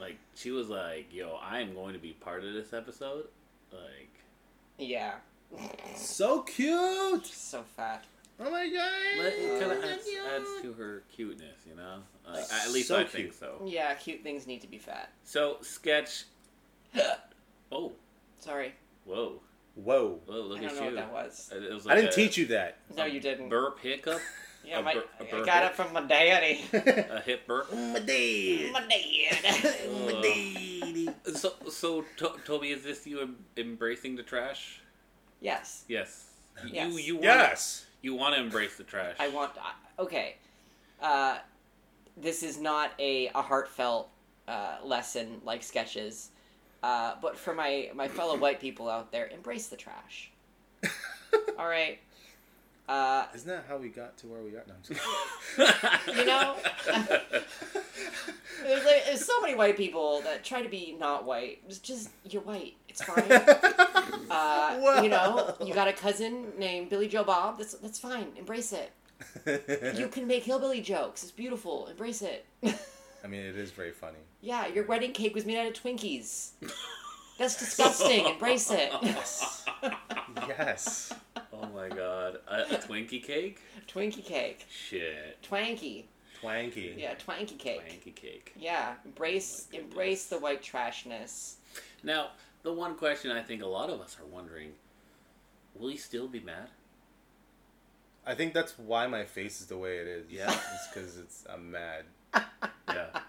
[0.00, 3.26] Like she was like, "Yo, I am going to be part of this episode."
[3.72, 4.10] Like,
[4.78, 5.14] Yeah.
[5.96, 7.26] So cute.
[7.26, 8.04] so fat.
[8.38, 8.90] Oh my god.
[9.18, 10.04] but it kind of adds,
[10.34, 11.98] adds to her cuteness, you know.
[12.26, 13.10] Like, Uh, at least so I cute.
[13.10, 13.60] think so.
[13.66, 15.10] Yeah, cute things need to be fat.
[15.24, 16.24] So sketch.
[17.72, 17.92] Oh,
[18.38, 18.74] Sorry.
[19.04, 19.40] whoa,
[19.76, 20.18] Whoa.
[20.26, 20.40] whoa!
[20.42, 20.86] Look I don't at know you.
[20.86, 21.52] what that was.
[21.54, 22.78] It was I didn't a teach you that.
[22.96, 23.48] No, you didn't.
[23.48, 24.20] Burp hiccup.
[24.64, 25.70] Yeah, a my, bur- a I got hit?
[25.70, 26.60] it from my daddy.
[26.72, 27.72] A hip burp.
[27.74, 28.72] my dad.
[28.72, 29.64] my dad.
[30.06, 31.08] my daddy.
[31.34, 34.80] So, so to- Toby, is this you em- embracing the trash?
[35.40, 35.84] yes.
[35.88, 36.26] Yes.
[36.70, 36.92] Yes.
[36.92, 37.86] You you want Yes.
[38.02, 39.16] you want to embrace the trash.
[39.18, 39.52] I want.
[39.60, 40.36] I- Okay.
[41.00, 41.38] Uh,
[42.16, 44.10] this is not a, a heartfelt
[44.48, 46.30] uh, lesson like sketches.
[46.82, 50.30] Uh, but for my, my fellow white people out there, embrace the trash.
[51.58, 51.98] All right.
[52.90, 54.64] Uh, Isn't that how we got to where we are?
[54.66, 55.00] No, I'm just.
[56.18, 56.56] You know?
[58.64, 61.60] there's, like, there's so many white people that try to be not white.
[61.68, 62.74] It's just you're white.
[62.88, 63.30] It's fine.
[64.28, 67.58] Uh, you know, you got a cousin named Billy Joe Bob.
[67.58, 68.32] That's that's fine.
[68.36, 68.92] Embrace it.
[69.96, 71.22] You can make hillbilly jokes.
[71.22, 71.86] It's beautiful.
[71.86, 72.44] Embrace it.
[73.22, 74.18] I mean, it is very funny.
[74.40, 76.50] yeah, your wedding cake was made out of Twinkies.
[77.40, 78.26] That's disgusting.
[78.26, 78.92] Embrace it.
[79.00, 79.64] Yes.
[80.46, 81.14] Yes.
[81.54, 83.62] Oh my god, a, a Twinkie cake?
[83.88, 84.66] Twinkie cake.
[84.68, 85.38] Shit.
[85.42, 86.04] Twanky.
[86.42, 86.98] Twanky.
[86.98, 87.80] Yeah, twanky cake.
[87.80, 88.52] Twanky cake.
[88.58, 91.54] Yeah, embrace Oh embrace the white trashness.
[92.02, 92.32] Now,
[92.62, 94.72] the one question I think a lot of us are wondering:
[95.74, 96.68] Will he still be mad?
[98.26, 100.30] I think that's why my face is the way it is.
[100.30, 100.50] Yeah.
[100.50, 102.04] It's because it's I'm mad.
[102.88, 103.20] Yeah.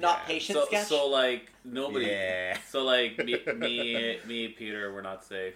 [0.00, 0.26] Not Yeah.
[0.26, 0.86] patient So, sketch.
[0.86, 2.06] so like nobody.
[2.06, 2.56] Yeah.
[2.70, 5.54] So like me, me, me, Peter, we're not safe.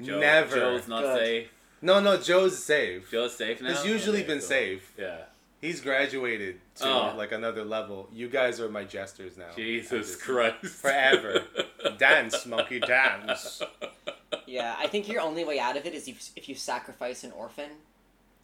[0.00, 0.56] Joe, Never.
[0.56, 1.18] Joe's not Good.
[1.18, 1.48] safe.
[1.82, 3.10] No, no, Joe's safe.
[3.10, 3.68] Joe's safe now.
[3.70, 4.48] He's usually Okay, been cool.
[4.48, 4.92] safe.
[4.98, 5.18] Yeah.
[5.60, 7.14] He's graduated to Oh.
[7.16, 8.08] like another level.
[8.12, 9.50] You guys are my jesters now.
[9.56, 10.64] Jesus Christ.
[10.66, 11.44] Forever.
[11.98, 13.62] Dance, monkey, dance.
[14.46, 17.32] Yeah, I think your only way out of it is if, if you sacrifice an
[17.32, 17.70] orphan,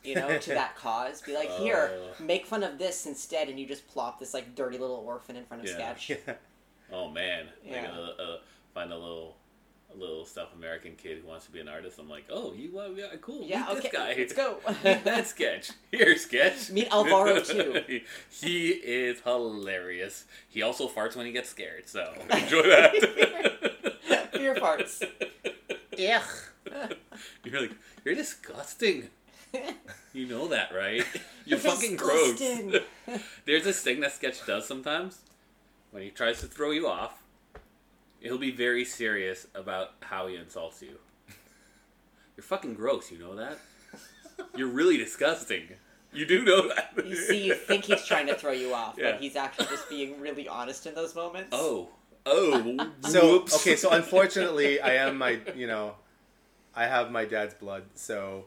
[0.05, 1.21] you know, to that cause.
[1.23, 2.23] Be like, here, Oh.
[2.23, 5.45] make fun of this instead, and you just plop this like dirty little orphan in
[5.45, 5.75] front of Yeah.
[5.95, 6.11] sketch.
[6.27, 6.35] Yeah.
[6.93, 7.47] Oh man.
[7.65, 7.97] Like Yeah.
[7.97, 8.41] a, a,
[8.75, 9.37] find a little.
[9.93, 11.99] A little South American kid who wants to be an artist.
[11.99, 13.43] I'm like, oh, you want to be cool?
[13.43, 14.15] Yeah, meet okay, this guy.
[14.17, 14.59] let's go.
[15.03, 15.73] That sketch.
[15.91, 16.71] Here, sketch.
[16.71, 17.83] Meet Alvaro, too.
[18.31, 20.27] he is hilarious.
[20.49, 24.31] He also farts when he gets scared, so enjoy that.
[24.33, 25.03] Fear farts.
[25.99, 26.97] Ugh.
[27.43, 27.73] You're like,
[28.05, 29.09] you're disgusting.
[30.13, 31.05] You know that, right?
[31.45, 32.37] You're fucking gross.
[33.47, 35.21] There's this thing that Sketch does sometimes
[35.93, 37.23] when he tries to throw you off.
[38.19, 40.99] He'll be very serious about how he insults you.
[42.37, 43.13] You're fucking gross.
[43.13, 43.59] You know that?
[44.57, 45.69] You're really disgusting.
[46.13, 46.93] You do know that.
[47.07, 49.13] You see, you think he's trying to throw you off, Yeah.
[49.13, 51.51] but he's actually just being really honest in those moments.
[51.53, 51.89] Oh.
[52.27, 52.91] Oh.
[53.03, 53.55] So whoops.
[53.57, 55.95] okay, so unfortunately, I am my you know,
[56.75, 58.47] I have my dad's blood, so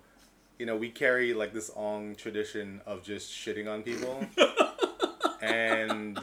[0.59, 4.25] you know we carry like this long tradition of just shitting on people,
[5.41, 6.19] and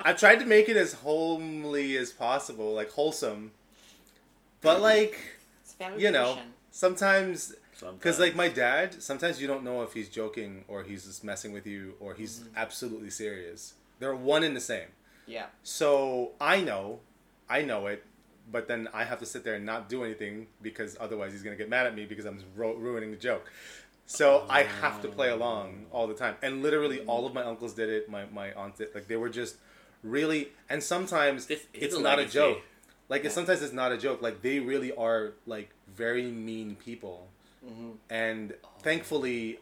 [0.00, 3.52] I've tried to make it as homely as possible, like wholesome,
[4.60, 4.82] but mm-hmm.
[4.82, 5.20] like
[5.98, 6.38] you know
[6.70, 7.54] sometimes
[7.90, 11.52] because like my dad, sometimes you don't know if he's joking or he's just messing
[11.52, 12.56] with you or he's mm-hmm.
[12.56, 13.74] absolutely serious.
[13.98, 14.88] They're one and the same.
[15.26, 15.46] Yeah.
[15.62, 17.00] So I know,
[17.48, 18.04] I know it,
[18.50, 21.56] but then I have to sit there and not do anything because otherwise he's gonna
[21.56, 23.50] get mad at me because I'm ru- ruining the joke.
[24.06, 27.72] So I have to play along all the time, and literally all of my uncles
[27.74, 28.10] did it.
[28.10, 29.56] My my aunts did like they were just
[30.02, 32.62] really, and sometimes This it's not a joke.
[33.08, 34.20] Like it's sometimes it's not a joke.
[34.20, 37.28] Like they really are like very mean people,
[37.64, 39.60] hmm and thankfully,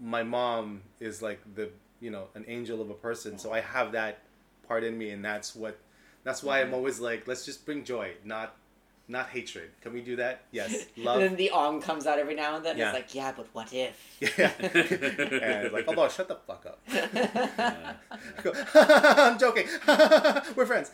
[0.00, 1.70] my mom is like the
[2.00, 3.38] you know an angel of a person.
[3.38, 4.20] So I have that
[4.66, 5.78] part in me, and that's what
[6.28, 6.74] that's why I'm mm-hmm.
[6.74, 8.54] always like, let's just bring joy, not
[9.08, 9.70] not hatred.
[9.80, 10.42] Can we do that?
[10.52, 11.20] Yes, love.
[11.20, 12.76] And then the ong comes out every now and then.
[12.76, 12.88] Yeah.
[12.90, 13.96] It's like, yeah, but what if?
[14.38, 14.70] yeah, and
[15.64, 16.78] it's like, oh, boy, shut the fuck up.
[16.92, 17.94] Yeah.
[18.42, 19.66] Go, I'm joking.
[20.54, 20.90] We're friends.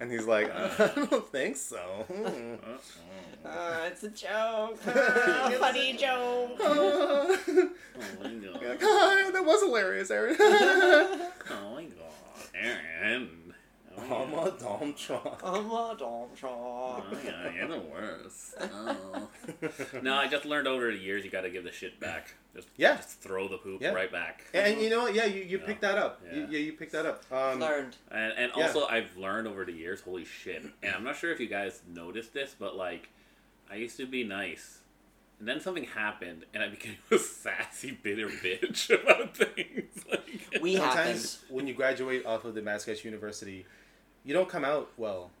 [0.00, 2.06] And he's like, I don't think so.
[3.44, 4.78] Uh, it's a joke.
[4.86, 6.56] Uh, funny joke.
[6.60, 7.36] Oh
[8.22, 8.62] my god.
[8.62, 10.36] like, "Ah, that was hilarious, Aaron.
[10.40, 11.30] Oh
[11.74, 12.12] my god.
[12.54, 13.47] Aaron.
[14.10, 15.40] I'm a dumb truck.
[15.44, 17.04] I'm a dumb Oh, child.
[17.24, 18.54] yeah, you're the worst.
[18.60, 19.28] Oh.
[20.02, 22.34] no, I just learned over the years you got to give the shit back.
[22.54, 22.96] Just Yeah.
[22.96, 23.92] just throw the poop Yeah.
[23.92, 24.44] right back.
[24.54, 25.14] And you know what?
[25.14, 25.66] Yeah, you, you Yeah.
[25.66, 26.20] picked that up.
[26.32, 26.46] You, Yeah.
[26.50, 27.24] yeah, you picked that up.
[27.32, 27.96] Um, Learned.
[28.10, 28.66] And, and Yeah.
[28.66, 30.62] also, I've learned over the years, holy shit.
[30.82, 33.08] And I'm not sure if you guys noticed this, but like,
[33.70, 34.78] I used to be nice.
[35.38, 40.04] And then something happened, and I became a sassy, bitter bitch about things.
[40.10, 41.18] Like, We happened.
[41.20, 43.66] sometimes when you graduate off of the Mascot University,
[44.24, 45.30] you don't come out well.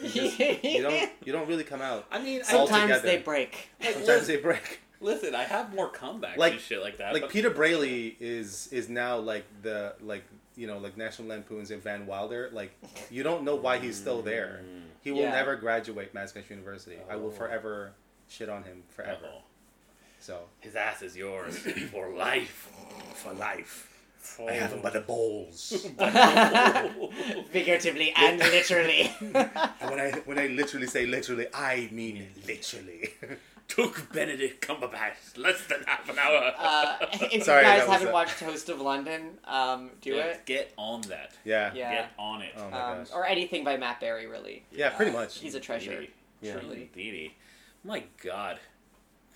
[0.00, 1.10] You don't.
[1.24, 2.06] You don't really come out.
[2.12, 3.06] I mean, Sometimes together.
[3.08, 3.70] they break.
[3.80, 4.80] Sometimes they break.
[5.00, 7.12] listen, I have more comebacks Like- and shit like that.
[7.12, 10.22] Like but- Peter Braley is is now like the like
[10.56, 12.48] you know like National Lampoon's and Van Wilder.
[12.52, 12.72] Like
[13.10, 14.60] you don't know why he's still there.
[15.02, 15.32] He will Yeah.
[15.32, 16.98] never graduate Mascot University.
[17.10, 17.32] I will Oh.
[17.32, 17.92] forever
[18.28, 19.26] shit on him forever.
[19.34, 19.42] Oh,
[20.20, 21.58] So his ass is yours
[21.90, 22.68] for life.
[23.14, 23.87] for life, Oh.
[24.48, 25.70] I have him by the balls.
[27.50, 29.10] Figuratively and literally.
[29.80, 33.10] And when I when I literally say literally, I mean literally.
[33.68, 36.52] Took Benedict Cumberbatch less than half an hour.
[36.58, 36.96] uh,
[37.30, 40.46] if Sorry, you guys haven't a- watched Toast of London, um, do Yeah, it.
[40.46, 41.32] Get on that.
[41.44, 41.72] yeah.
[41.74, 41.92] Yeah.
[41.92, 42.52] Get on it.
[42.56, 43.08] Oh my Um, gosh.
[43.12, 44.64] or anything by Matt Berry, really.
[44.72, 45.38] Yeah, pretty Uh, much.
[45.40, 45.92] He's a treasure.
[45.92, 46.12] Indeedy.
[46.40, 46.52] Yeah.
[46.58, 46.82] Truly.
[46.94, 47.34] Indeedy.
[47.84, 48.58] My God.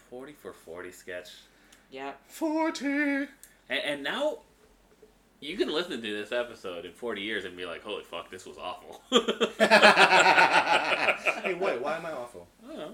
[0.08, 1.28] 40 for 40 sketch.
[1.90, 2.12] Yeah.
[2.26, 2.86] Forty.
[2.86, 3.28] And,
[3.68, 4.38] and now
[5.42, 8.46] you can listen to this episode in 40 years and be like, holy fuck, this
[8.46, 9.02] was awful.
[11.42, 11.80] hey, wait.
[11.80, 12.46] Why am I awful?
[12.70, 12.92] Oh.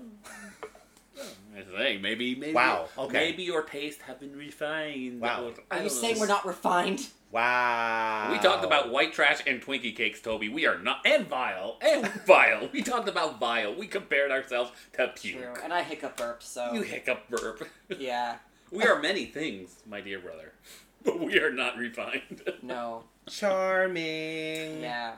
[1.56, 3.12] I'm saying, maybe, maybe, Wow, okay.
[3.12, 5.20] maybe your taste have been refined.
[5.20, 5.46] Wow.
[5.46, 6.20] or- Are you don't saying know.
[6.20, 7.08] we're not refined?
[7.32, 8.28] Wow.
[8.30, 10.48] We talked about white trash and Twinkie cakes, Toby.
[10.48, 12.68] We are not, and vile, and vile.
[12.72, 13.74] We talked about vile.
[13.74, 15.36] We compared ourselves to puke.
[15.42, 15.54] True.
[15.64, 16.72] And I hiccup burped, so.
[16.72, 17.68] You hiccup burp.
[17.98, 18.36] Yeah.
[18.70, 20.52] we are many things, my dear brother,
[21.04, 22.42] but we are not refined.
[22.62, 23.04] No.
[23.28, 24.80] charming.
[24.80, 25.14] Yeah.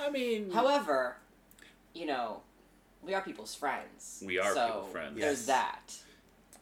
[0.00, 1.16] I mean, However,
[1.94, 2.42] you know,
[3.02, 4.22] we are people's friends.
[4.26, 5.18] We are so people's friends.
[5.20, 5.46] There's Yes.
[5.46, 5.94] that.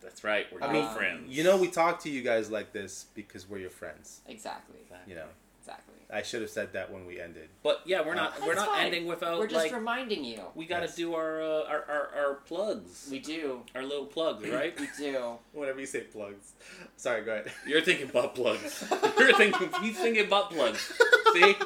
[0.03, 0.47] that's right.
[0.53, 1.37] We're I good mean, friends.
[1.37, 4.21] You know, we talk to you guys like this because we're your friends.
[4.29, 4.77] Exactly.
[5.07, 5.27] You know,
[5.67, 5.95] Exactly.
[6.09, 7.49] I should have said that when we ended.
[7.65, 8.35] but yeah, we're not.
[8.37, 8.87] That's we're not fine.
[8.87, 9.75] ending without We're just like.
[9.75, 10.41] reminding you.
[10.55, 10.95] we got to Yes.
[10.95, 13.09] do our, uh, our our our plugs.
[13.11, 13.63] We do.
[13.75, 14.79] our little plugs, right?
[14.79, 15.33] We do.
[15.53, 16.53] Whenever you say plugs.
[16.97, 17.51] Sorry, go ahead.
[17.67, 18.85] You're thinking butt plugs.
[19.19, 19.69] You're thinking.
[19.83, 20.93] He's thinking butt plugs.
[21.33, 21.57] See,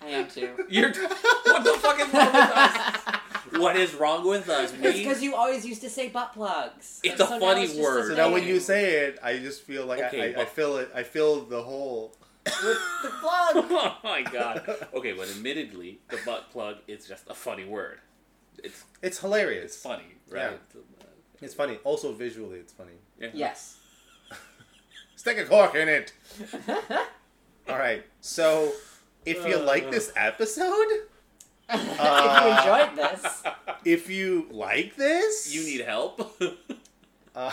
[0.00, 0.50] I am too.
[0.68, 0.92] you're.
[0.92, 2.96] What the fuck is wrong with us?
[3.52, 4.72] What is wrong with us?
[4.74, 5.02] It's We.
[5.04, 7.00] because you always used to say butt plugs.
[7.02, 8.10] It's a now funny just word.
[8.10, 10.48] So now when you say it, I just feel like Okay, I, I, I but-
[10.50, 10.90] feel it.
[10.94, 12.14] I feel the whole.
[12.46, 13.54] With the plug.
[13.70, 14.62] oh my god.
[14.94, 17.98] Okay, but admittedly, the butt plug is just a funny word.
[18.62, 19.74] It's It's hilarious.
[19.74, 20.58] it's funny, right?
[21.42, 21.78] It's funny.
[21.84, 22.92] Also visually, it's funny.
[23.20, 23.28] Yeah.
[23.34, 23.76] Yes.
[25.16, 26.12] Stick a cork in it.
[27.68, 28.04] All right.
[28.20, 28.72] So,
[29.24, 30.86] if you like this episode,
[31.68, 33.42] if you Uh, enjoyed this,
[33.84, 36.20] if you like this, You need help.
[37.34, 37.52] Uh,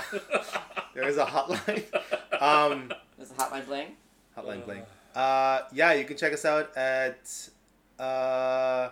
[0.94, 1.84] there is a hotline.
[2.42, 3.88] Um, there's a hotline bling.
[4.38, 4.84] Hotline bling.
[5.16, 7.50] Uh, yeah, you can check us out at
[8.00, 8.90] uh,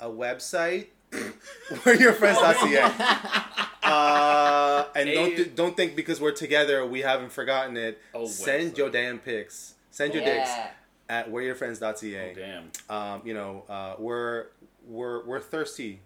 [0.00, 0.86] a website
[1.82, 3.44] where your friends friends.ca.
[3.84, 8.00] Uh, and don't th- don't think because we're together we haven't forgotten it.
[8.14, 8.78] Oh, Send website.
[8.78, 9.74] your damn pics.
[9.90, 10.70] Send your dicks yeah.
[11.08, 12.30] at whereyourfriends.ca.
[12.30, 12.70] Oh, damn.
[12.88, 14.46] Um, you know, uh, we're
[14.86, 16.00] we're we're thirsty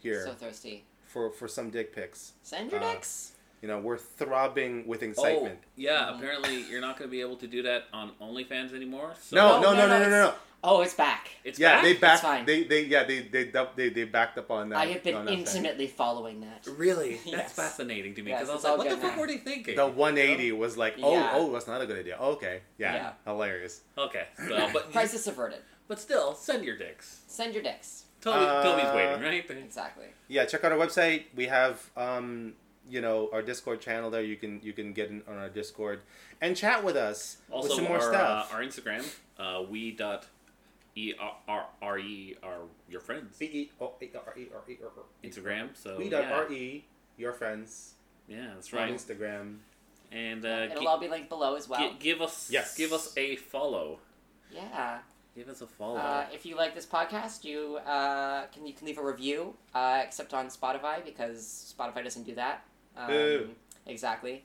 [0.00, 0.84] here So thirsty.
[1.06, 2.32] for for some dick pics.
[2.42, 3.32] Send your Uh, dicks.
[3.62, 5.58] You know, we're throbbing with oh, excitement.
[5.62, 6.18] Oh, yeah, mm-hmm.
[6.18, 9.12] apparently you're not going to be able to do that on OnlyFans anymore.
[9.20, 9.36] So.
[9.36, 10.34] No, no, no, no, no, no, no, no.
[10.62, 11.30] Oh, it's back.
[11.42, 11.84] It's yeah, back?
[11.84, 12.46] they backed.
[12.46, 14.78] They they yeah they they they they backed up on that.
[14.78, 15.96] I have been intimately thing.
[15.96, 16.66] following that.
[16.76, 17.34] Really, yes.
[17.34, 19.74] that's fascinating to me because yes, I was like, what the fuck were they thinking?
[19.74, 20.58] The 180 you know?
[20.58, 21.30] was like, oh yeah.
[21.32, 22.16] oh, that's not a good idea.
[22.20, 23.80] Oh, okay, yeah, yeah, hilarious.
[23.96, 25.60] Okay, so but crisis averted.
[25.88, 27.22] But still, send your dicks.
[27.26, 28.04] Send your dicks.
[28.20, 29.50] Toby, uh, Toby's waiting, right?
[29.64, 30.06] Exactly.
[30.28, 31.24] Yeah, check out our website.
[31.34, 32.52] We have um,
[32.90, 34.22] you know, our Discord channel there.
[34.22, 36.00] You can you can get in on our Discord
[36.40, 38.52] and chat with us Also, with some more our, stuff.
[38.52, 39.04] Uh, our Instagram,
[39.38, 40.26] uh, we dot
[40.96, 43.36] e r r r e are your friends.
[43.38, 44.90] B E O E R E R E R
[45.22, 45.28] E.
[45.28, 45.68] Instagram.
[45.74, 46.34] So We dot yeah.
[46.34, 46.84] R E
[47.16, 47.94] your friends
[48.28, 48.88] Yeah, that's right.
[48.90, 48.96] on.
[48.96, 49.58] Instagram.
[50.12, 51.78] And uh, It'll gi- all be linked below as well.
[51.80, 52.76] gi- give us Yes.
[52.76, 54.00] give us a follow.
[54.52, 54.98] yeah.
[55.36, 55.96] Give us a follow.
[55.98, 60.00] Uh, if you like this podcast, you uh, can you can leave a review, uh,
[60.04, 62.64] except on Spotify because Spotify doesn't do that.
[62.96, 63.50] Um,
[63.86, 64.44] exactly.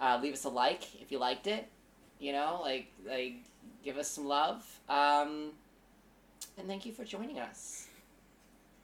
[0.00, 1.68] Uh, leave us a like if you liked it.
[2.18, 3.34] You know, like like
[3.84, 4.64] give us some love.
[4.88, 5.52] Um,
[6.58, 7.88] and thank you for joining us.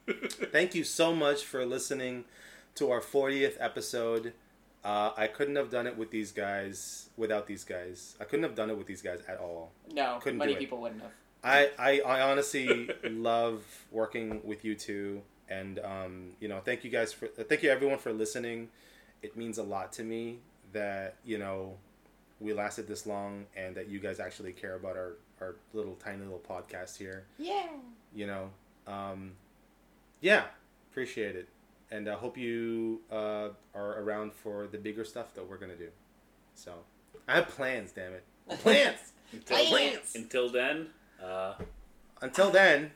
[0.51, 2.25] Thank you so much for listening
[2.75, 4.33] to our 40th episode.
[4.83, 8.15] Uh, I couldn't have done it with these guys without these guys.
[8.19, 9.71] I couldn't have done it with these guys at all.
[9.93, 11.11] No, Couldn't many people wouldn't have.
[11.41, 16.89] I, I, I honestly love working with you two, and um, you know, thank you
[16.89, 18.69] guys for thank you everyone for listening.
[19.23, 20.39] It means a lot to me
[20.73, 21.77] that you know
[22.39, 26.19] we lasted this long, and that you guys actually care about our our little tiny
[26.23, 27.25] little podcast here.
[27.39, 27.67] Yeah.
[28.15, 28.49] You know,
[28.85, 29.31] um,
[30.21, 30.43] yeah,
[30.91, 31.49] appreciate it,
[31.89, 35.89] and I hope you uh, are around for the bigger stuff that we're gonna do.
[36.53, 36.73] So
[37.27, 38.23] I have plans, damn it,
[38.59, 38.99] plans.
[39.31, 40.13] Until, Plants.
[40.13, 40.87] until then,
[41.23, 41.55] uh,
[42.21, 42.91] Until then,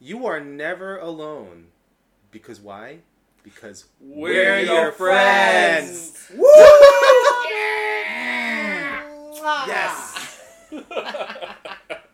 [0.00, 1.66] you are never alone.
[2.32, 2.98] Because why?
[3.46, 6.32] Because We're your friends.
[6.34, 6.46] Woo!
[9.38, 9.66] Mwah.
[9.68, 10.40] Yes.